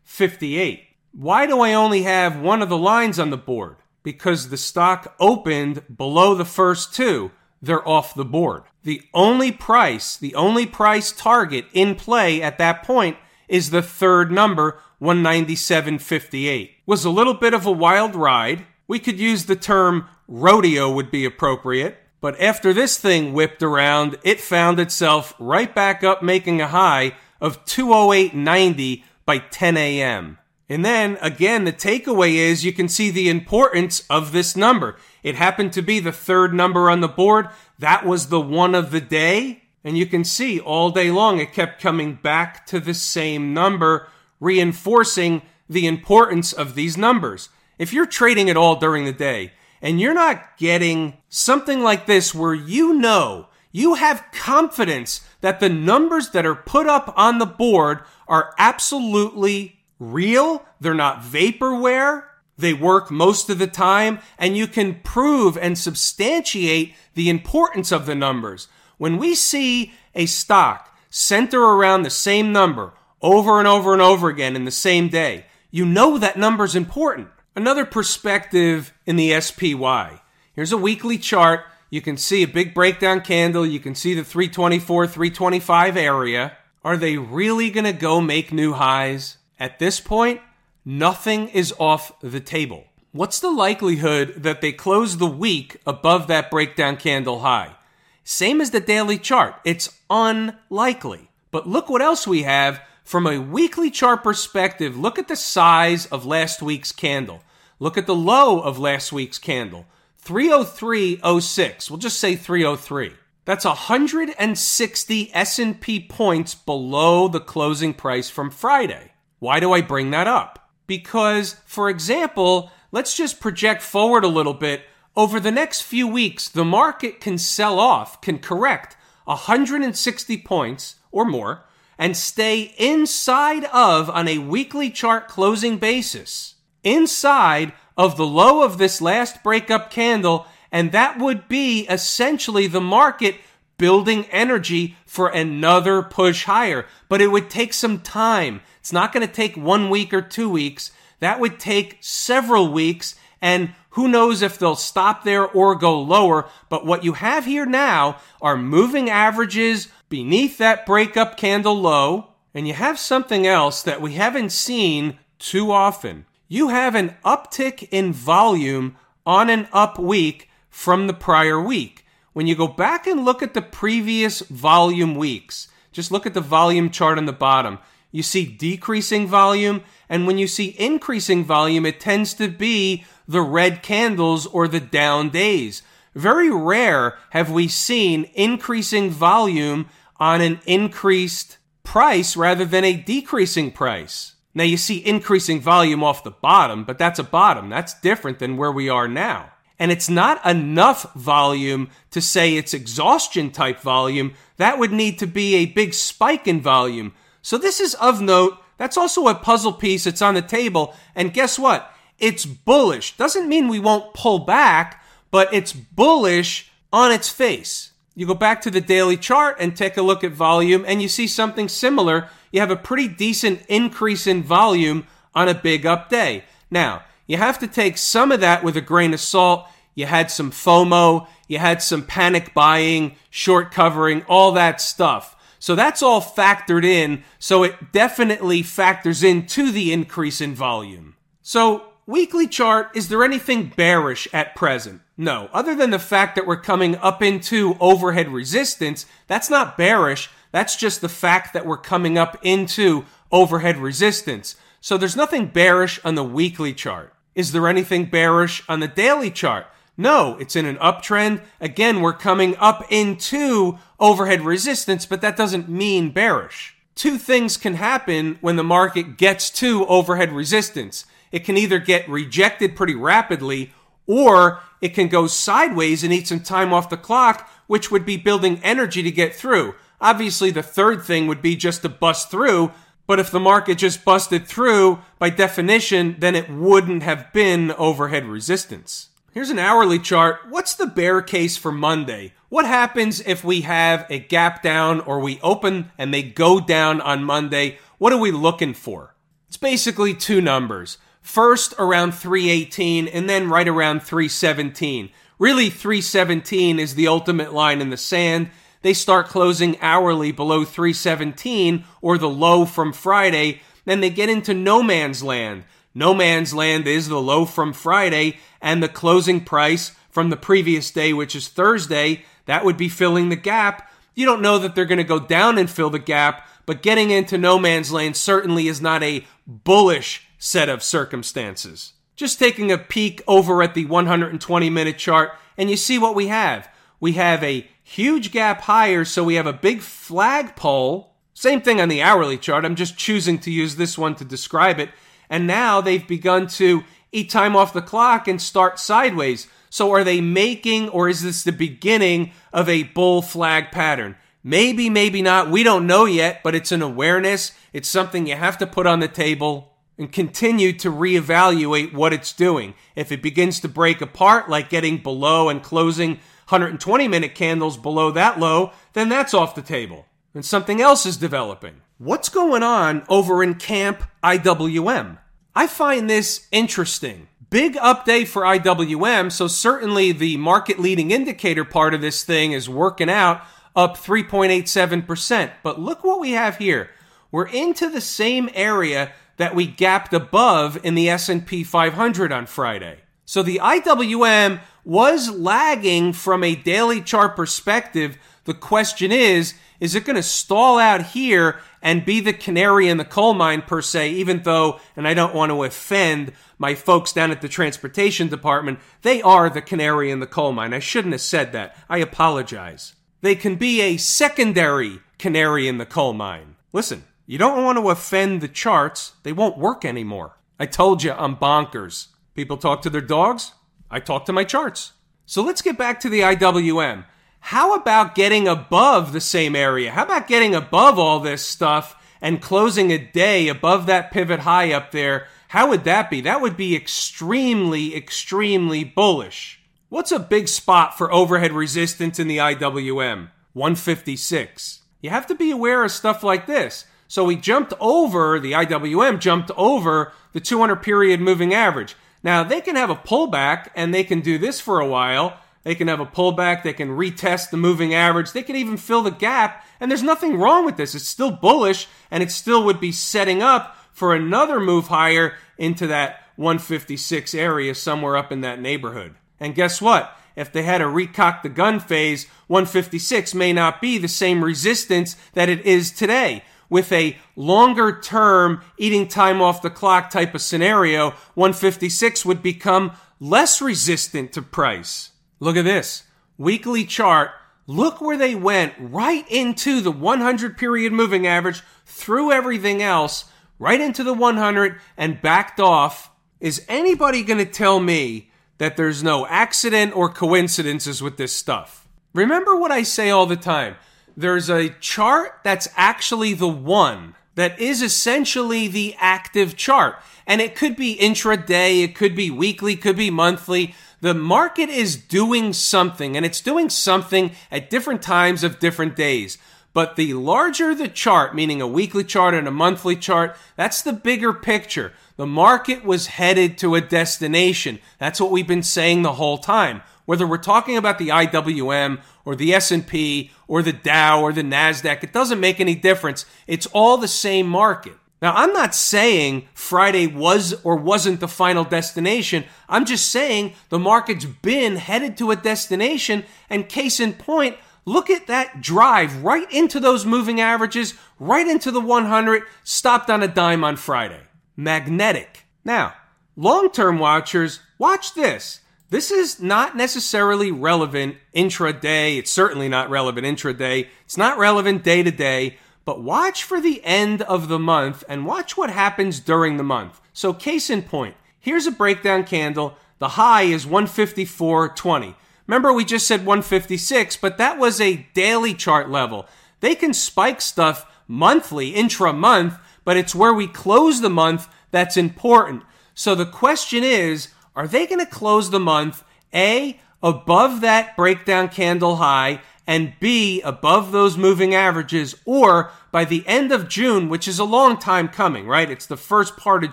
197.58. 0.06 0.80
Why 1.12 1.46
do 1.46 1.60
I 1.60 1.74
only 1.74 2.02
have 2.02 2.40
one 2.40 2.62
of 2.62 2.68
the 2.68 2.78
lines 2.78 3.18
on 3.18 3.30
the 3.30 3.36
board? 3.36 3.76
Because 4.02 4.48
the 4.48 4.56
stock 4.56 5.14
opened 5.20 5.96
below 5.96 6.34
the 6.34 6.44
first 6.44 6.94
two. 6.94 7.30
They're 7.62 7.86
off 7.88 8.14
the 8.14 8.24
board. 8.24 8.64
The 8.82 9.02
only 9.14 9.50
price, 9.50 10.16
the 10.16 10.34
only 10.34 10.66
price 10.66 11.12
target 11.12 11.66
in 11.72 11.94
play 11.94 12.42
at 12.42 12.58
that 12.58 12.82
point 12.82 13.16
is 13.48 13.70
the 13.70 13.80
third 13.80 14.30
number, 14.30 14.80
197.58. 15.00 16.70
Was 16.84 17.04
a 17.04 17.10
little 17.10 17.34
bit 17.34 17.54
of 17.54 17.64
a 17.64 17.72
wild 17.72 18.14
ride. 18.14 18.66
We 18.86 18.98
could 18.98 19.18
use 19.18 19.46
the 19.46 19.56
term 19.56 20.08
rodeo 20.28 20.90
would 20.90 21.10
be 21.10 21.24
appropriate. 21.24 21.98
But 22.20 22.40
after 22.40 22.72
this 22.72 22.98
thing 22.98 23.32
whipped 23.32 23.62
around, 23.62 24.18
it 24.24 24.40
found 24.40 24.80
itself 24.80 25.34
right 25.38 25.74
back 25.74 26.02
up 26.02 26.22
making 26.22 26.60
a 26.60 26.68
high 26.68 27.12
of 27.40 27.64
208.90 27.66 29.04
by 29.26 29.38
10 29.38 29.76
a.m. 29.76 30.38
And 30.68 30.84
then 30.84 31.18
again, 31.20 31.64
the 31.64 31.72
takeaway 31.72 32.34
is 32.34 32.64
you 32.64 32.72
can 32.72 32.88
see 32.88 33.10
the 33.10 33.28
importance 33.28 34.04
of 34.08 34.32
this 34.32 34.56
number. 34.56 34.96
It 35.22 35.34
happened 35.34 35.72
to 35.74 35.82
be 35.82 36.00
the 36.00 36.12
third 36.12 36.54
number 36.54 36.88
on 36.88 37.00
the 37.00 37.08
board. 37.08 37.48
That 37.78 38.06
was 38.06 38.28
the 38.28 38.40
one 38.40 38.74
of 38.74 38.90
the 38.90 39.00
day. 39.00 39.62
And 39.84 39.98
you 39.98 40.06
can 40.06 40.24
see 40.24 40.58
all 40.58 40.90
day 40.90 41.10
long 41.10 41.38
it 41.38 41.52
kept 41.52 41.82
coming 41.82 42.14
back 42.14 42.64
to 42.66 42.80
the 42.80 42.94
same 42.94 43.52
number, 43.52 44.08
reinforcing 44.40 45.42
the 45.68 45.86
importance 45.86 46.52
of 46.52 46.74
these 46.74 46.96
numbers. 46.96 47.50
If 47.78 47.92
you're 47.92 48.06
trading 48.06 48.48
at 48.48 48.56
all 48.56 48.76
during 48.76 49.04
the 49.04 49.12
day, 49.12 49.52
and 49.82 50.00
you're 50.00 50.14
not 50.14 50.56
getting 50.56 51.18
something 51.28 51.82
like 51.82 52.06
this 52.06 52.34
where 52.34 52.54
you 52.54 52.94
know, 52.94 53.48
you 53.76 53.94
have 53.94 54.24
confidence 54.30 55.26
that 55.40 55.58
the 55.58 55.68
numbers 55.68 56.30
that 56.30 56.46
are 56.46 56.54
put 56.54 56.86
up 56.86 57.12
on 57.16 57.38
the 57.38 57.44
board 57.44 58.02
are 58.28 58.54
absolutely 58.56 59.80
real, 59.98 60.64
they're 60.80 60.94
not 60.94 61.22
vaporware, 61.22 62.22
they 62.56 62.72
work 62.72 63.10
most 63.10 63.50
of 63.50 63.58
the 63.58 63.66
time, 63.66 64.20
and 64.38 64.56
you 64.56 64.68
can 64.68 65.00
prove 65.02 65.58
and 65.58 65.76
substantiate 65.76 66.94
the 67.14 67.28
importance 67.28 67.90
of 67.90 68.06
the 68.06 68.14
numbers. 68.14 68.68
When 68.96 69.18
we 69.18 69.34
see 69.34 69.92
a 70.14 70.26
stock 70.26 70.96
center 71.10 71.60
around 71.60 72.04
the 72.04 72.10
same 72.10 72.52
number 72.52 72.92
over 73.20 73.58
and 73.58 73.66
over 73.66 73.92
and 73.92 74.00
over 74.00 74.28
again 74.28 74.54
in 74.54 74.66
the 74.66 74.70
same 74.70 75.08
day, 75.08 75.46
you 75.72 75.84
know 75.84 76.16
that 76.16 76.38
number's 76.38 76.76
important. 76.76 77.26
Another 77.56 77.84
perspective 77.84 78.92
in 79.04 79.16
the 79.16 79.40
SPY. 79.40 80.20
Here's 80.54 80.70
a 80.70 80.78
weekly 80.78 81.18
chart. 81.18 81.64
You 81.94 82.02
can 82.02 82.16
see 82.16 82.42
a 82.42 82.48
big 82.48 82.74
breakdown 82.74 83.20
candle. 83.20 83.64
You 83.64 83.78
can 83.78 83.94
see 83.94 84.14
the 84.14 84.24
324, 84.24 85.06
325 85.06 85.96
area. 85.96 86.56
Are 86.82 86.96
they 86.96 87.18
really 87.18 87.70
going 87.70 87.84
to 87.84 87.92
go 87.92 88.20
make 88.20 88.52
new 88.52 88.72
highs? 88.72 89.36
At 89.60 89.78
this 89.78 90.00
point, 90.00 90.40
nothing 90.84 91.50
is 91.50 91.72
off 91.78 92.18
the 92.18 92.40
table. 92.40 92.88
What's 93.12 93.38
the 93.38 93.52
likelihood 93.52 94.42
that 94.42 94.60
they 94.60 94.72
close 94.72 95.18
the 95.18 95.28
week 95.28 95.80
above 95.86 96.26
that 96.26 96.50
breakdown 96.50 96.96
candle 96.96 97.42
high? 97.42 97.76
Same 98.24 98.60
as 98.60 98.72
the 98.72 98.80
daily 98.80 99.16
chart. 99.16 99.54
It's 99.64 99.96
unlikely. 100.10 101.30
But 101.52 101.68
look 101.68 101.88
what 101.88 102.02
else 102.02 102.26
we 102.26 102.42
have 102.42 102.82
From 103.04 103.26
a 103.28 103.38
weekly 103.38 103.92
chart 103.92 104.24
perspective, 104.24 104.98
look 104.98 105.16
at 105.16 105.28
the 105.28 105.36
size 105.36 106.06
of 106.06 106.26
last 106.26 106.60
week's 106.60 106.90
candle. 106.90 107.44
Look 107.78 107.96
at 107.96 108.06
the 108.06 108.16
low 108.16 108.60
of 108.60 108.80
last 108.80 109.12
week's 109.12 109.38
candle. 109.38 109.86
303.06. 110.24 111.90
We'll 111.90 111.98
just 111.98 112.18
say 112.18 112.34
303. 112.34 113.12
That's 113.44 113.66
160 113.66 115.30
S&P 115.34 116.00
points 116.00 116.54
below 116.54 117.28
the 117.28 117.40
closing 117.40 117.92
price 117.92 118.30
from 118.30 118.50
Friday. 118.50 119.12
Why 119.38 119.60
do 119.60 119.72
I 119.72 119.82
bring 119.82 120.10
that 120.12 120.26
up? 120.26 120.70
Because, 120.86 121.56
for 121.66 121.90
example, 121.90 122.70
let's 122.90 123.14
just 123.14 123.40
project 123.40 123.82
forward 123.82 124.24
a 124.24 124.28
little 124.28 124.54
bit. 124.54 124.82
Over 125.14 125.38
the 125.38 125.52
next 125.52 125.82
few 125.82 126.08
weeks, 126.08 126.48
the 126.48 126.64
market 126.64 127.20
can 127.20 127.36
sell 127.36 127.78
off, 127.78 128.20
can 128.22 128.38
correct 128.38 128.96
160 129.24 130.38
points 130.38 130.96
or 131.12 131.24
more, 131.26 131.64
and 131.98 132.16
stay 132.16 132.74
inside 132.78 133.64
of, 133.66 134.08
on 134.10 134.26
a 134.26 134.38
weekly 134.38 134.90
chart 134.90 135.28
closing 135.28 135.76
basis, 135.76 136.54
inside 136.82 137.72
of 137.96 138.16
the 138.16 138.26
low 138.26 138.62
of 138.62 138.78
this 138.78 139.00
last 139.00 139.42
breakup 139.42 139.90
candle, 139.90 140.46
and 140.72 140.92
that 140.92 141.18
would 141.18 141.48
be 141.48 141.86
essentially 141.88 142.66
the 142.66 142.80
market 142.80 143.36
building 143.78 144.26
energy 144.26 144.96
for 145.06 145.28
another 145.28 146.02
push 146.02 146.44
higher. 146.44 146.86
But 147.08 147.20
it 147.20 147.28
would 147.28 147.50
take 147.50 147.72
some 147.72 148.00
time. 148.00 148.60
It's 148.80 148.92
not 148.92 149.12
going 149.12 149.26
to 149.26 149.32
take 149.32 149.56
one 149.56 149.90
week 149.90 150.12
or 150.12 150.22
two 150.22 150.50
weeks. 150.50 150.92
That 151.20 151.40
would 151.40 151.58
take 151.58 151.98
several 152.00 152.72
weeks. 152.72 153.14
And 153.40 153.74
who 153.90 154.08
knows 154.08 154.42
if 154.42 154.58
they'll 154.58 154.76
stop 154.76 155.24
there 155.24 155.46
or 155.46 155.74
go 155.74 156.00
lower. 156.00 156.48
But 156.68 156.86
what 156.86 157.04
you 157.04 157.12
have 157.14 157.44
here 157.44 157.66
now 157.66 158.18
are 158.40 158.56
moving 158.56 159.08
averages 159.10 159.88
beneath 160.08 160.58
that 160.58 160.86
breakup 160.86 161.36
candle 161.36 161.80
low. 161.80 162.30
And 162.52 162.68
you 162.68 162.74
have 162.74 162.98
something 162.98 163.46
else 163.46 163.82
that 163.82 164.00
we 164.00 164.14
haven't 164.14 164.50
seen 164.50 165.18
too 165.38 165.72
often. 165.72 166.26
You 166.48 166.68
have 166.68 166.94
an 166.94 167.16
uptick 167.24 167.88
in 167.90 168.12
volume 168.12 168.96
on 169.24 169.48
an 169.48 169.66
up 169.72 169.98
week 169.98 170.50
from 170.68 171.06
the 171.06 171.14
prior 171.14 171.58
week. 171.60 172.04
When 172.34 172.46
you 172.46 172.54
go 172.54 172.68
back 172.68 173.06
and 173.06 173.24
look 173.24 173.42
at 173.42 173.54
the 173.54 173.62
previous 173.62 174.40
volume 174.40 175.14
weeks, 175.14 175.68
just 175.90 176.12
look 176.12 176.26
at 176.26 176.34
the 176.34 176.42
volume 176.42 176.90
chart 176.90 177.16
on 177.16 177.24
the 177.24 177.32
bottom. 177.32 177.78
You 178.12 178.22
see 178.22 178.44
decreasing 178.44 179.26
volume, 179.26 179.82
and 180.08 180.26
when 180.26 180.36
you 180.36 180.46
see 180.46 180.76
increasing 180.78 181.44
volume, 181.44 181.86
it 181.86 181.98
tends 181.98 182.34
to 182.34 182.48
be 182.48 183.04
the 183.26 183.40
red 183.40 183.82
candles 183.82 184.46
or 184.46 184.68
the 184.68 184.80
down 184.80 185.30
days. 185.30 185.82
Very 186.14 186.50
rare 186.50 187.16
have 187.30 187.50
we 187.50 187.68
seen 187.68 188.30
increasing 188.34 189.10
volume 189.10 189.88
on 190.18 190.42
an 190.42 190.60
increased 190.66 191.56
price 191.84 192.36
rather 192.36 192.66
than 192.66 192.84
a 192.84 192.96
decreasing 192.96 193.72
price. 193.72 194.33
Now 194.54 194.64
you 194.64 194.76
see 194.76 195.04
increasing 195.04 195.60
volume 195.60 196.04
off 196.04 196.24
the 196.24 196.30
bottom, 196.30 196.84
but 196.84 196.98
that's 196.98 197.18
a 197.18 197.24
bottom. 197.24 197.68
That's 197.68 197.98
different 198.00 198.38
than 198.38 198.56
where 198.56 198.72
we 198.72 198.88
are 198.88 199.08
now. 199.08 199.50
And 199.78 199.90
it's 199.90 200.08
not 200.08 200.44
enough 200.46 201.12
volume 201.14 201.90
to 202.12 202.20
say 202.20 202.56
it's 202.56 202.74
exhaustion 202.74 203.50
type 203.50 203.80
volume. 203.80 204.34
That 204.56 204.78
would 204.78 204.92
need 204.92 205.18
to 205.18 205.26
be 205.26 205.56
a 205.56 205.66
big 205.66 205.94
spike 205.94 206.46
in 206.46 206.60
volume. 206.60 207.12
So 207.42 207.58
this 207.58 207.80
is 207.80 207.94
of 207.94 208.20
note. 208.20 208.58
That's 208.78 208.96
also 208.96 209.26
a 209.26 209.34
puzzle 209.34 209.72
piece. 209.72 210.06
It's 210.06 210.22
on 210.22 210.34
the 210.34 210.42
table. 210.42 210.94
And 211.14 211.34
guess 211.34 211.58
what? 211.58 211.92
It's 212.20 212.46
bullish. 212.46 213.16
Doesn't 213.16 213.48
mean 213.48 213.66
we 213.66 213.80
won't 213.80 214.14
pull 214.14 214.38
back, 214.40 215.04
but 215.32 215.52
it's 215.52 215.72
bullish 215.72 216.70
on 216.92 217.10
its 217.10 217.28
face. 217.28 217.90
You 218.14 218.26
go 218.28 218.34
back 218.34 218.60
to 218.62 218.70
the 218.70 218.80
daily 218.80 219.16
chart 219.16 219.56
and 219.58 219.76
take 219.76 219.96
a 219.96 220.02
look 220.02 220.22
at 220.22 220.30
volume, 220.30 220.84
and 220.86 221.02
you 221.02 221.08
see 221.08 221.26
something 221.26 221.68
similar. 221.68 222.28
You 222.54 222.60
have 222.60 222.70
a 222.70 222.76
pretty 222.76 223.08
decent 223.08 223.62
increase 223.66 224.28
in 224.28 224.44
volume 224.44 225.08
on 225.34 225.48
a 225.48 225.54
big 225.54 225.84
up 225.84 226.08
day. 226.08 226.44
Now, 226.70 227.02
you 227.26 227.36
have 227.36 227.58
to 227.58 227.66
take 227.66 227.98
some 227.98 228.30
of 228.30 228.38
that 228.42 228.62
with 228.62 228.76
a 228.76 228.80
grain 228.80 229.12
of 229.12 229.18
salt. 229.18 229.66
You 229.96 230.06
had 230.06 230.30
some 230.30 230.52
FOMO, 230.52 231.26
you 231.48 231.58
had 231.58 231.82
some 231.82 232.04
panic 232.04 232.54
buying, 232.54 233.16
short 233.28 233.72
covering, 233.72 234.22
all 234.28 234.52
that 234.52 234.80
stuff. 234.80 235.34
So 235.58 235.74
that's 235.74 236.00
all 236.00 236.20
factored 236.20 236.84
in. 236.84 237.24
So 237.40 237.64
it 237.64 237.90
definitely 237.90 238.62
factors 238.62 239.24
into 239.24 239.72
the 239.72 239.92
increase 239.92 240.40
in 240.40 240.54
volume. 240.54 241.16
So 241.42 241.82
weekly 242.06 242.46
chart, 242.46 242.90
is 242.94 243.08
there 243.08 243.24
anything 243.24 243.72
bearish 243.76 244.28
at 244.32 244.54
present? 244.54 245.00
No. 245.16 245.48
Other 245.52 245.74
than 245.74 245.90
the 245.90 245.98
fact 245.98 246.36
that 246.36 246.46
we're 246.46 246.60
coming 246.60 246.94
up 246.98 247.20
into 247.20 247.76
overhead 247.80 248.28
resistance, 248.28 249.06
that's 249.26 249.50
not 249.50 249.76
bearish. 249.76 250.30
That's 250.54 250.76
just 250.76 251.00
the 251.00 251.08
fact 251.08 251.52
that 251.52 251.66
we're 251.66 251.76
coming 251.76 252.16
up 252.16 252.38
into 252.40 253.06
overhead 253.32 253.78
resistance. 253.78 254.54
So 254.80 254.96
there's 254.96 255.16
nothing 255.16 255.48
bearish 255.48 255.98
on 256.04 256.14
the 256.14 256.22
weekly 256.22 256.72
chart. 256.72 257.12
Is 257.34 257.50
there 257.50 257.66
anything 257.66 258.04
bearish 258.04 258.62
on 258.68 258.78
the 258.78 258.86
daily 258.86 259.32
chart? 259.32 259.66
No, 259.96 260.36
it's 260.38 260.54
in 260.54 260.64
an 260.64 260.76
uptrend. 260.76 261.42
Again, 261.60 262.00
we're 262.02 262.12
coming 262.12 262.54
up 262.58 262.86
into 262.88 263.78
overhead 263.98 264.42
resistance, 264.42 265.06
but 265.06 265.20
that 265.22 265.36
doesn't 265.36 265.68
mean 265.68 266.12
bearish. 266.12 266.76
Two 266.94 267.18
things 267.18 267.56
can 267.56 267.74
happen 267.74 268.38
when 268.40 268.54
the 268.54 268.62
market 268.62 269.18
gets 269.18 269.50
to 269.50 269.84
overhead 269.86 270.30
resistance 270.30 271.04
it 271.34 271.44
can 271.44 271.56
either 271.56 271.80
get 271.80 272.08
rejected 272.08 272.76
pretty 272.76 272.94
rapidly 272.94 273.72
or 274.06 274.60
it 274.80 274.90
can 274.90 275.08
go 275.08 275.26
sideways 275.26 276.04
and 276.04 276.12
eat 276.12 276.28
some 276.28 276.38
time 276.38 276.72
off 276.72 276.88
the 276.88 276.96
clock, 276.96 277.50
which 277.66 277.90
would 277.90 278.06
be 278.06 278.16
building 278.16 278.60
energy 278.62 279.02
to 279.02 279.10
get 279.10 279.34
through. 279.34 279.74
Obviously, 280.00 280.50
the 280.50 280.62
third 280.62 281.04
thing 281.04 281.26
would 281.26 281.42
be 281.42 281.56
just 281.56 281.82
to 281.82 281.88
bust 281.88 282.30
through, 282.30 282.72
but 283.06 283.18
if 283.20 283.30
the 283.30 283.40
market 283.40 283.78
just 283.78 284.04
busted 284.04 284.46
through, 284.46 285.00
by 285.18 285.30
definition, 285.30 286.16
then 286.18 286.34
it 286.34 286.50
wouldn't 286.50 287.02
have 287.02 287.32
been 287.32 287.72
overhead 287.72 288.26
resistance. 288.26 289.10
Here's 289.32 289.50
an 289.50 289.58
hourly 289.58 289.98
chart. 289.98 290.42
What's 290.48 290.74
the 290.74 290.86
bear 290.86 291.20
case 291.20 291.56
for 291.56 291.72
Monday? 291.72 292.34
What 292.48 292.66
happens 292.66 293.20
if 293.20 293.42
we 293.42 293.62
have 293.62 294.06
a 294.08 294.20
gap 294.20 294.62
down 294.62 295.00
or 295.00 295.18
we 295.18 295.40
open 295.42 295.90
and 295.98 296.14
they 296.14 296.22
go 296.22 296.60
down 296.60 297.00
on 297.00 297.24
Monday? 297.24 297.78
What 297.98 298.12
are 298.12 298.18
we 298.18 298.30
looking 298.30 298.74
for? 298.74 299.14
It's 299.48 299.56
basically 299.56 300.14
two 300.14 300.40
numbers 300.40 300.98
first 301.20 301.74
around 301.78 302.12
318 302.12 303.08
and 303.08 303.28
then 303.28 303.48
right 303.48 303.66
around 303.66 304.02
317. 304.02 305.10
Really, 305.38 305.68
317 305.68 306.78
is 306.78 306.94
the 306.94 307.08
ultimate 307.08 307.52
line 307.52 307.80
in 307.80 307.90
the 307.90 307.96
sand. 307.96 308.50
They 308.84 308.92
start 308.92 309.28
closing 309.28 309.80
hourly 309.80 310.30
below 310.30 310.66
317 310.66 311.86
or 312.02 312.18
the 312.18 312.28
low 312.28 312.66
from 312.66 312.92
Friday. 312.92 313.62
Then 313.86 314.02
they 314.02 314.10
get 314.10 314.28
into 314.28 314.52
no 314.52 314.82
man's 314.82 315.22
land. 315.22 315.64
No 315.94 316.12
man's 316.12 316.52
land 316.52 316.86
is 316.86 317.08
the 317.08 317.18
low 317.18 317.46
from 317.46 317.72
Friday 317.72 318.36
and 318.60 318.82
the 318.82 318.90
closing 318.90 319.42
price 319.42 319.92
from 320.10 320.28
the 320.28 320.36
previous 320.36 320.90
day, 320.90 321.14
which 321.14 321.34
is 321.34 321.48
Thursday. 321.48 322.26
That 322.44 322.66
would 322.66 322.76
be 322.76 322.90
filling 322.90 323.30
the 323.30 323.36
gap. 323.36 323.90
You 324.14 324.26
don't 324.26 324.42
know 324.42 324.58
that 324.58 324.74
they're 324.74 324.84
going 324.84 324.98
to 324.98 325.04
go 325.04 325.18
down 325.18 325.56
and 325.56 325.70
fill 325.70 325.88
the 325.88 325.98
gap, 325.98 326.46
but 326.66 326.82
getting 326.82 327.10
into 327.10 327.38
no 327.38 327.58
man's 327.58 327.90
land 327.90 328.18
certainly 328.18 328.68
is 328.68 328.82
not 328.82 329.02
a 329.02 329.24
bullish 329.46 330.28
set 330.38 330.68
of 330.68 330.82
circumstances. 330.82 331.94
Just 332.16 332.38
taking 332.38 332.70
a 332.70 332.76
peek 332.76 333.22
over 333.26 333.62
at 333.62 333.72
the 333.72 333.86
120 333.86 334.68
minute 334.68 334.98
chart, 334.98 335.32
and 335.56 335.70
you 335.70 335.78
see 335.78 335.98
what 335.98 336.14
we 336.14 336.26
have. 336.26 336.68
We 337.00 337.12
have 337.12 337.42
a 337.42 337.66
huge 337.84 338.32
gap 338.32 338.62
higher, 338.62 339.04
so 339.04 339.22
we 339.22 339.34
have 339.34 339.46
a 339.46 339.52
big 339.52 339.80
flagpole. 339.80 341.14
Same 341.34 341.60
thing 341.60 341.80
on 341.80 341.88
the 341.88 342.02
hourly 342.02 342.38
chart. 342.38 342.64
I'm 342.64 342.74
just 342.74 342.96
choosing 342.96 343.38
to 343.40 343.50
use 343.50 343.76
this 343.76 343.96
one 343.96 344.16
to 344.16 344.24
describe 344.24 344.80
it. 344.80 344.90
And 345.30 345.46
now 345.46 345.80
they've 345.80 346.06
begun 346.06 346.48
to 346.48 346.82
eat 347.12 347.30
time 347.30 347.54
off 347.54 347.72
the 347.72 347.82
clock 347.82 348.26
and 348.26 348.40
start 348.40 348.78
sideways. 348.78 349.46
So 349.70 349.92
are 349.92 350.04
they 350.04 350.20
making, 350.20 350.88
or 350.88 351.08
is 351.08 351.22
this 351.22 351.44
the 351.44 351.52
beginning 351.52 352.32
of 352.52 352.68
a 352.68 352.84
bull 352.84 353.22
flag 353.22 353.70
pattern? 353.70 354.16
Maybe, 354.42 354.90
maybe 354.90 355.22
not. 355.22 355.50
We 355.50 355.62
don't 355.62 355.86
know 355.86 356.04
yet, 356.04 356.42
but 356.42 356.54
it's 356.54 356.72
an 356.72 356.82
awareness. 356.82 357.52
It's 357.72 357.88
something 357.88 358.26
you 358.26 358.36
have 358.36 358.58
to 358.58 358.66
put 358.66 358.86
on 358.86 359.00
the 359.00 359.08
table 359.08 359.72
and 359.98 360.12
continue 360.12 360.72
to 360.74 360.90
reevaluate 360.90 361.92
what 361.92 362.12
it's 362.12 362.32
doing. 362.32 362.74
If 362.94 363.10
it 363.10 363.22
begins 363.22 363.60
to 363.60 363.68
break 363.68 364.00
apart, 364.00 364.48
like 364.48 364.68
getting 364.68 364.98
below 364.98 365.48
and 365.48 365.62
closing 365.62 366.20
120 366.48 367.08
minute 367.08 367.34
candles 367.34 367.76
below 367.76 368.10
that 368.10 368.38
low, 368.38 368.72
then 368.92 369.08
that's 369.08 369.34
off 369.34 369.54
the 369.54 369.62
table. 369.62 370.06
And 370.34 370.44
something 370.44 370.80
else 370.80 371.06
is 371.06 371.16
developing. 371.16 371.80
What's 371.98 372.28
going 372.28 372.62
on 372.62 373.04
over 373.08 373.42
in 373.42 373.54
Camp 373.54 374.02
IWM? 374.22 375.18
I 375.54 375.66
find 375.68 376.10
this 376.10 376.48
interesting. 376.50 377.28
Big 377.50 377.76
update 377.76 378.26
for 378.26 378.42
IWM, 378.42 379.30
so 379.30 379.46
certainly 379.46 380.10
the 380.10 380.36
market 380.36 380.80
leading 380.80 381.12
indicator 381.12 381.64
part 381.64 381.94
of 381.94 382.00
this 382.00 382.24
thing 382.24 382.50
is 382.50 382.68
working 382.68 383.08
out 383.08 383.42
up 383.76 383.96
3.87%. 383.96 385.52
But 385.62 385.80
look 385.80 386.02
what 386.02 386.20
we 386.20 386.32
have 386.32 386.56
here. 386.56 386.90
We're 387.30 387.46
into 387.46 387.88
the 387.88 388.00
same 388.00 388.50
area 388.54 389.12
that 389.36 389.54
we 389.54 389.66
gapped 389.66 390.12
above 390.12 390.84
in 390.84 390.94
the 390.94 391.08
S&P 391.08 391.62
500 391.62 392.32
on 392.32 392.46
Friday. 392.46 393.03
So 393.24 393.42
the 393.42 393.60
IWM 393.62 394.60
was 394.84 395.30
lagging 395.30 396.12
from 396.12 396.44
a 396.44 396.54
daily 396.54 397.00
chart 397.00 397.36
perspective 397.36 398.18
The 398.44 398.54
question 398.54 399.10
is, 399.10 399.54
is 399.80 399.94
it 399.94 400.04
going 400.04 400.16
to 400.16 400.22
stall 400.22 400.78
out 400.78 401.02
here 401.02 401.60
and 401.82 402.04
be 402.04 402.20
the 402.20 402.32
canary 402.32 402.88
in 402.88 402.98
the 402.98 403.04
coal 403.04 403.34
mine 403.34 403.62
per 403.62 403.82
se, 403.82 404.10
even 404.10 404.42
though, 404.42 404.80
and 404.96 405.08
I 405.08 405.14
don't 405.14 405.34
want 405.34 405.50
to 405.50 405.64
offend 405.64 406.32
my 406.58 406.74
folks 406.74 407.12
down 407.12 407.30
at 407.30 407.40
the 407.40 407.48
transportation 407.48 408.28
department, 408.28 408.78
they 409.02 409.20
are 409.22 409.50
the 409.50 409.62
canary 409.62 410.10
in 410.10 410.20
the 410.20 410.26
coal 410.26 410.52
mine. 410.52 410.72
I 410.72 410.78
shouldn't 410.78 411.12
have 411.12 411.20
said 411.20 411.52
that. 411.52 411.76
I 411.88 411.98
apologize. 411.98 412.94
They 413.22 413.34
can 413.34 413.56
be 413.56 413.80
a 413.80 413.96
secondary 413.96 415.00
canary 415.18 415.66
in 415.66 415.78
the 415.78 415.86
coal 415.86 416.12
mine. 416.12 416.56
Listen, 416.72 417.04
you 417.26 417.38
don't 417.38 417.64
want 417.64 417.78
to 417.78 417.90
offend 417.90 418.40
the 418.40 418.48
charts, 418.48 419.12
they 419.22 419.32
won't 419.32 419.58
work 419.58 419.84
anymore. 419.84 420.36
I 420.60 420.66
told 420.66 421.02
you 421.02 421.12
I'm 421.12 421.36
bonkers. 421.36 422.08
People 422.34 422.56
talk 422.56 422.82
to 422.82 422.90
their 422.90 423.00
dogs, 423.00 423.52
I 423.90 424.00
talk 424.00 424.26
to 424.26 424.32
my 424.32 424.44
charts. 424.44 424.92
So 425.24 425.42
let's 425.42 425.62
get 425.62 425.78
back 425.78 426.00
to 426.00 426.08
the 426.08 426.20
IWM. 426.20 427.04
How 427.40 427.74
about 427.74 428.14
getting 428.14 428.48
above 428.48 429.12
the 429.12 429.20
same 429.20 429.54
area? 429.54 429.92
How 429.92 430.04
about 430.04 430.26
getting 430.26 430.54
above 430.54 430.98
all 430.98 431.20
this 431.20 431.44
stuff 431.44 431.94
and 432.20 432.42
closing 432.42 432.90
a 432.90 432.98
day 432.98 433.48
above 433.48 433.86
that 433.86 434.10
pivot 434.10 434.40
high 434.40 434.72
up 434.72 434.90
there? 434.90 435.28
How 435.48 435.68
would 435.68 435.84
that 435.84 436.10
be? 436.10 436.20
That 436.22 436.40
would 436.40 436.56
be 436.56 436.74
extremely, 436.74 437.94
extremely 437.94 438.82
bullish. 438.82 439.60
What's 439.88 440.10
a 440.10 440.18
big 440.18 440.48
spot 440.48 440.98
for 440.98 441.12
overhead 441.12 441.52
resistance 441.52 442.18
in 442.18 442.26
the 442.26 442.38
IWM? 442.38 443.30
156. 443.52 444.80
You 445.00 445.10
have 445.10 445.26
to 445.28 445.34
be 445.36 445.52
aware 445.52 445.84
of 445.84 445.92
stuff 445.92 446.24
like 446.24 446.46
this. 446.46 446.86
So 447.06 447.24
we 447.24 447.36
jumped 447.36 447.74
over, 447.78 448.40
the 448.40 448.52
IWM 448.52 449.20
jumped 449.20 449.52
over 449.56 450.12
the 450.32 450.40
200 450.40 450.76
period 450.76 451.20
moving 451.20 451.54
average. 451.54 451.94
Now 452.24 452.42
they 452.42 452.60
can 452.60 452.74
have 452.74 452.90
a 452.90 452.96
pullback 452.96 453.68
and 453.76 453.94
they 453.94 454.02
can 454.02 454.20
do 454.20 454.36
this 454.38 454.60
for 454.60 454.80
a 454.80 454.86
while 454.88 455.38
they 455.64 455.74
can 455.74 455.88
have 455.88 456.00
a 456.00 456.06
pullback. 456.06 456.62
They 456.62 456.74
can 456.74 456.90
retest 456.90 457.50
the 457.50 457.56
moving 457.56 457.94
average. 457.94 458.32
They 458.32 458.42
can 458.42 458.54
even 458.54 458.76
fill 458.76 459.02
the 459.02 459.10
gap. 459.10 459.66
And 459.80 459.90
there's 459.90 460.02
nothing 460.02 460.36
wrong 460.36 460.64
with 460.64 460.76
this. 460.76 460.94
It's 460.94 461.08
still 461.08 461.30
bullish 461.30 461.88
and 462.10 462.22
it 462.22 462.30
still 462.30 462.64
would 462.64 462.80
be 462.80 462.92
setting 462.92 463.42
up 463.42 463.76
for 463.92 464.14
another 464.14 464.60
move 464.60 464.88
higher 464.88 465.34
into 465.56 465.86
that 465.86 466.28
156 466.36 467.34
area 467.34 467.74
somewhere 467.74 468.16
up 468.16 468.30
in 468.30 468.42
that 468.42 468.60
neighborhood. 468.60 469.14
And 469.40 469.54
guess 469.54 469.80
what? 469.80 470.16
If 470.36 470.52
they 470.52 470.64
had 470.64 470.82
a 470.82 470.86
recock 470.86 471.42
the 471.42 471.48
gun 471.48 471.80
phase, 471.80 472.26
156 472.48 473.34
may 473.34 473.52
not 473.52 473.80
be 473.80 473.98
the 473.98 474.08
same 474.08 474.44
resistance 474.44 475.16
that 475.32 475.48
it 475.48 475.64
is 475.64 475.92
today. 475.92 476.44
With 476.70 476.90
a 476.92 477.16
longer 477.36 478.00
term 478.00 478.62
eating 478.78 479.08
time 479.08 479.40
off 479.40 479.62
the 479.62 479.70
clock 479.70 480.10
type 480.10 480.34
of 480.34 480.42
scenario, 480.42 481.10
156 481.34 482.24
would 482.24 482.42
become 482.42 482.92
less 483.20 483.60
resistant 483.60 484.32
to 484.32 484.42
price. 484.42 485.10
Look 485.40 485.56
at 485.56 485.64
this 485.64 486.04
weekly 486.38 486.84
chart. 486.84 487.30
Look 487.66 488.00
where 488.00 488.18
they 488.18 488.34
went 488.34 488.74
right 488.78 489.26
into 489.30 489.80
the 489.80 489.90
100 489.90 490.58
period 490.58 490.92
moving 490.92 491.26
average, 491.26 491.62
through 491.86 492.32
everything 492.32 492.82
else, 492.82 493.26
right 493.58 493.80
into 493.80 494.04
the 494.04 494.14
100 494.14 494.80
and 494.96 495.22
backed 495.22 495.60
off. 495.60 496.10
Is 496.40 496.64
anybody 496.68 497.22
going 497.22 497.38
to 497.38 497.50
tell 497.50 497.80
me 497.80 498.30
that 498.58 498.76
there's 498.76 499.02
no 499.02 499.26
accident 499.26 499.96
or 499.96 500.08
coincidences 500.08 501.02
with 501.02 501.16
this 501.16 501.34
stuff? 501.34 501.88
Remember 502.12 502.54
what 502.56 502.70
I 502.70 502.82
say 502.82 503.10
all 503.10 503.26
the 503.26 503.36
time. 503.36 503.76
There's 504.16 504.48
a 504.48 504.70
chart 504.80 505.40
that's 505.42 505.68
actually 505.76 506.34
the 506.34 506.48
one 506.48 507.14
that 507.34 507.58
is 507.58 507.82
essentially 507.82 508.68
the 508.68 508.94
active 508.98 509.56
chart. 509.56 509.96
And 510.26 510.40
it 510.40 510.54
could 510.54 510.76
be 510.76 510.96
intraday, 510.96 511.82
it 511.82 511.94
could 511.94 512.14
be 512.14 512.30
weekly, 512.30 512.76
could 512.76 512.96
be 512.96 513.10
monthly 513.10 513.74
the 514.04 514.12
market 514.12 514.68
is 514.68 514.96
doing 514.96 515.54
something 515.54 516.14
and 516.14 516.26
it's 516.26 516.42
doing 516.42 516.68
something 516.68 517.30
at 517.50 517.70
different 517.70 518.02
times 518.02 518.44
of 518.44 518.58
different 518.58 518.96
days. 518.96 519.38
But 519.72 519.96
the 519.96 520.12
larger 520.12 520.74
the 520.74 520.88
chart, 520.88 521.34
meaning 521.34 521.62
a 521.62 521.66
weekly 521.66 522.04
chart 522.04 522.34
and 522.34 522.46
a 522.46 522.50
monthly 522.50 522.96
chart, 522.96 523.34
that's 523.56 523.80
the 523.80 523.94
bigger 523.94 524.34
picture. 524.34 524.92
The 525.16 525.24
market 525.24 525.86
was 525.86 526.08
headed 526.08 526.58
to 526.58 526.74
a 526.74 526.82
destination. 526.82 527.78
That's 527.98 528.20
what 528.20 528.30
we've 528.30 528.46
been 528.46 528.62
saying 528.62 529.00
the 529.00 529.14
whole 529.14 529.38
time. 529.38 529.80
Whether 530.06 530.26
we're 530.26 530.38
talking 530.38 530.76
about 530.76 530.98
the 530.98 531.08
IWM 531.08 532.02
or 532.24 532.36
the 532.36 532.52
S&P 532.54 533.30
or 533.48 533.62
the 533.62 533.72
Dow 533.72 534.20
or 534.20 534.32
the 534.32 534.42
Nasdaq, 534.42 535.02
it 535.02 535.12
doesn't 535.12 535.40
make 535.40 535.60
any 535.60 535.74
difference. 535.74 536.26
It's 536.46 536.66
all 536.66 536.96
the 536.96 537.08
same 537.08 537.46
market. 537.46 537.94
Now, 538.20 538.32
I'm 538.34 538.52
not 538.52 538.74
saying 538.74 539.48
Friday 539.52 540.06
was 540.06 540.54
or 540.64 540.76
wasn't 540.76 541.20
the 541.20 541.28
final 541.28 541.64
destination. 541.64 542.44
I'm 542.68 542.86
just 542.86 543.10
saying 543.10 543.52
the 543.68 543.78
market's 543.78 544.24
been 544.24 544.76
headed 544.76 545.18
to 545.18 545.30
a 545.30 545.36
destination. 545.36 546.24
And 546.48 546.68
case 546.68 547.00
in 547.00 547.14
point, 547.14 547.56
look 547.84 548.08
at 548.08 548.26
that 548.28 548.62
drive 548.62 549.22
right 549.22 549.50
into 549.52 549.78
those 549.78 550.06
moving 550.06 550.40
averages, 550.40 550.94
right 551.18 551.46
into 551.46 551.70
the 551.70 551.80
100, 551.80 552.44
stopped 552.62 553.10
on 553.10 553.22
a 553.22 553.28
dime 553.28 553.62
on 553.62 553.76
Friday. 553.76 554.22
Magnetic. 554.56 555.44
Now, 555.64 555.94
long 556.36 556.70
term 556.70 556.98
watchers, 556.98 557.60
watch 557.78 558.14
this. 558.14 558.60
This 558.94 559.10
is 559.10 559.40
not 559.40 559.76
necessarily 559.76 560.52
relevant 560.52 561.16
intraday. 561.34 562.16
It's 562.16 562.30
certainly 562.30 562.68
not 562.68 562.88
relevant 562.88 563.26
intraday. 563.26 563.88
It's 564.04 564.16
not 564.16 564.38
relevant 564.38 564.84
day 564.84 565.02
to 565.02 565.10
day 565.10 565.58
but 565.84 566.00
watch 566.00 566.44
for 566.44 566.60
the 566.60 566.82
end 566.84 567.22
of 567.22 567.48
the 567.48 567.58
month 567.58 568.04
and 568.08 568.24
watch 568.24 568.56
what 568.56 568.70
happens 568.70 569.18
during 569.20 569.56
the 569.56 569.64
month. 569.64 570.00
So, 570.12 570.32
case 570.32 570.70
in 570.70 570.82
point, 570.82 571.16
here's 571.38 571.66
a 571.66 571.72
breakdown 571.72 572.24
candle. 572.24 572.76
The 572.98 573.10
high 573.10 573.42
is 573.42 573.66
154.20. 573.66 575.14
Remember, 575.46 575.72
we 575.72 575.84
just 575.84 576.06
said 576.06 576.24
156, 576.24 577.16
but 577.18 577.36
that 577.36 577.58
was 577.58 577.80
a 577.80 578.06
daily 578.14 578.54
chart 578.54 578.88
level. 578.88 579.26
They 579.60 579.74
can 579.74 579.92
spike 579.92 580.40
stuff 580.40 580.86
monthly, 581.06 581.70
intra 581.70 582.12
month, 582.12 582.58
but 582.84 582.96
it's 582.96 583.14
where 583.14 583.34
we 583.34 583.46
close 583.46 584.00
the 584.00 584.08
month 584.08 584.48
that's 584.70 584.96
important. 584.96 585.64
So 585.94 586.14
the 586.14 586.26
question 586.26 586.82
is 586.82 587.28
are 587.56 587.68
they 587.68 587.86
going 587.86 588.04
to 588.04 588.10
close 588.10 588.50
the 588.50 588.60
month 588.60 589.04
A, 589.32 589.80
above 590.02 590.60
that 590.60 590.96
breakdown 590.96 591.48
candle 591.48 591.96
high, 591.96 592.40
and 592.66 592.94
B, 592.98 593.42
above 593.42 593.92
those 593.92 594.16
moving 594.16 594.54
averages, 594.54 595.14
or 595.24 595.70
by 595.90 596.04
the 596.04 596.26
end 596.26 596.50
of 596.50 596.68
June, 596.68 597.08
which 597.08 597.28
is 597.28 597.38
a 597.38 597.44
long 597.44 597.78
time 597.78 598.08
coming, 598.08 598.46
right? 598.46 598.70
It's 598.70 598.86
the 598.86 598.96
first 598.96 599.36
part 599.36 599.64
of 599.64 599.72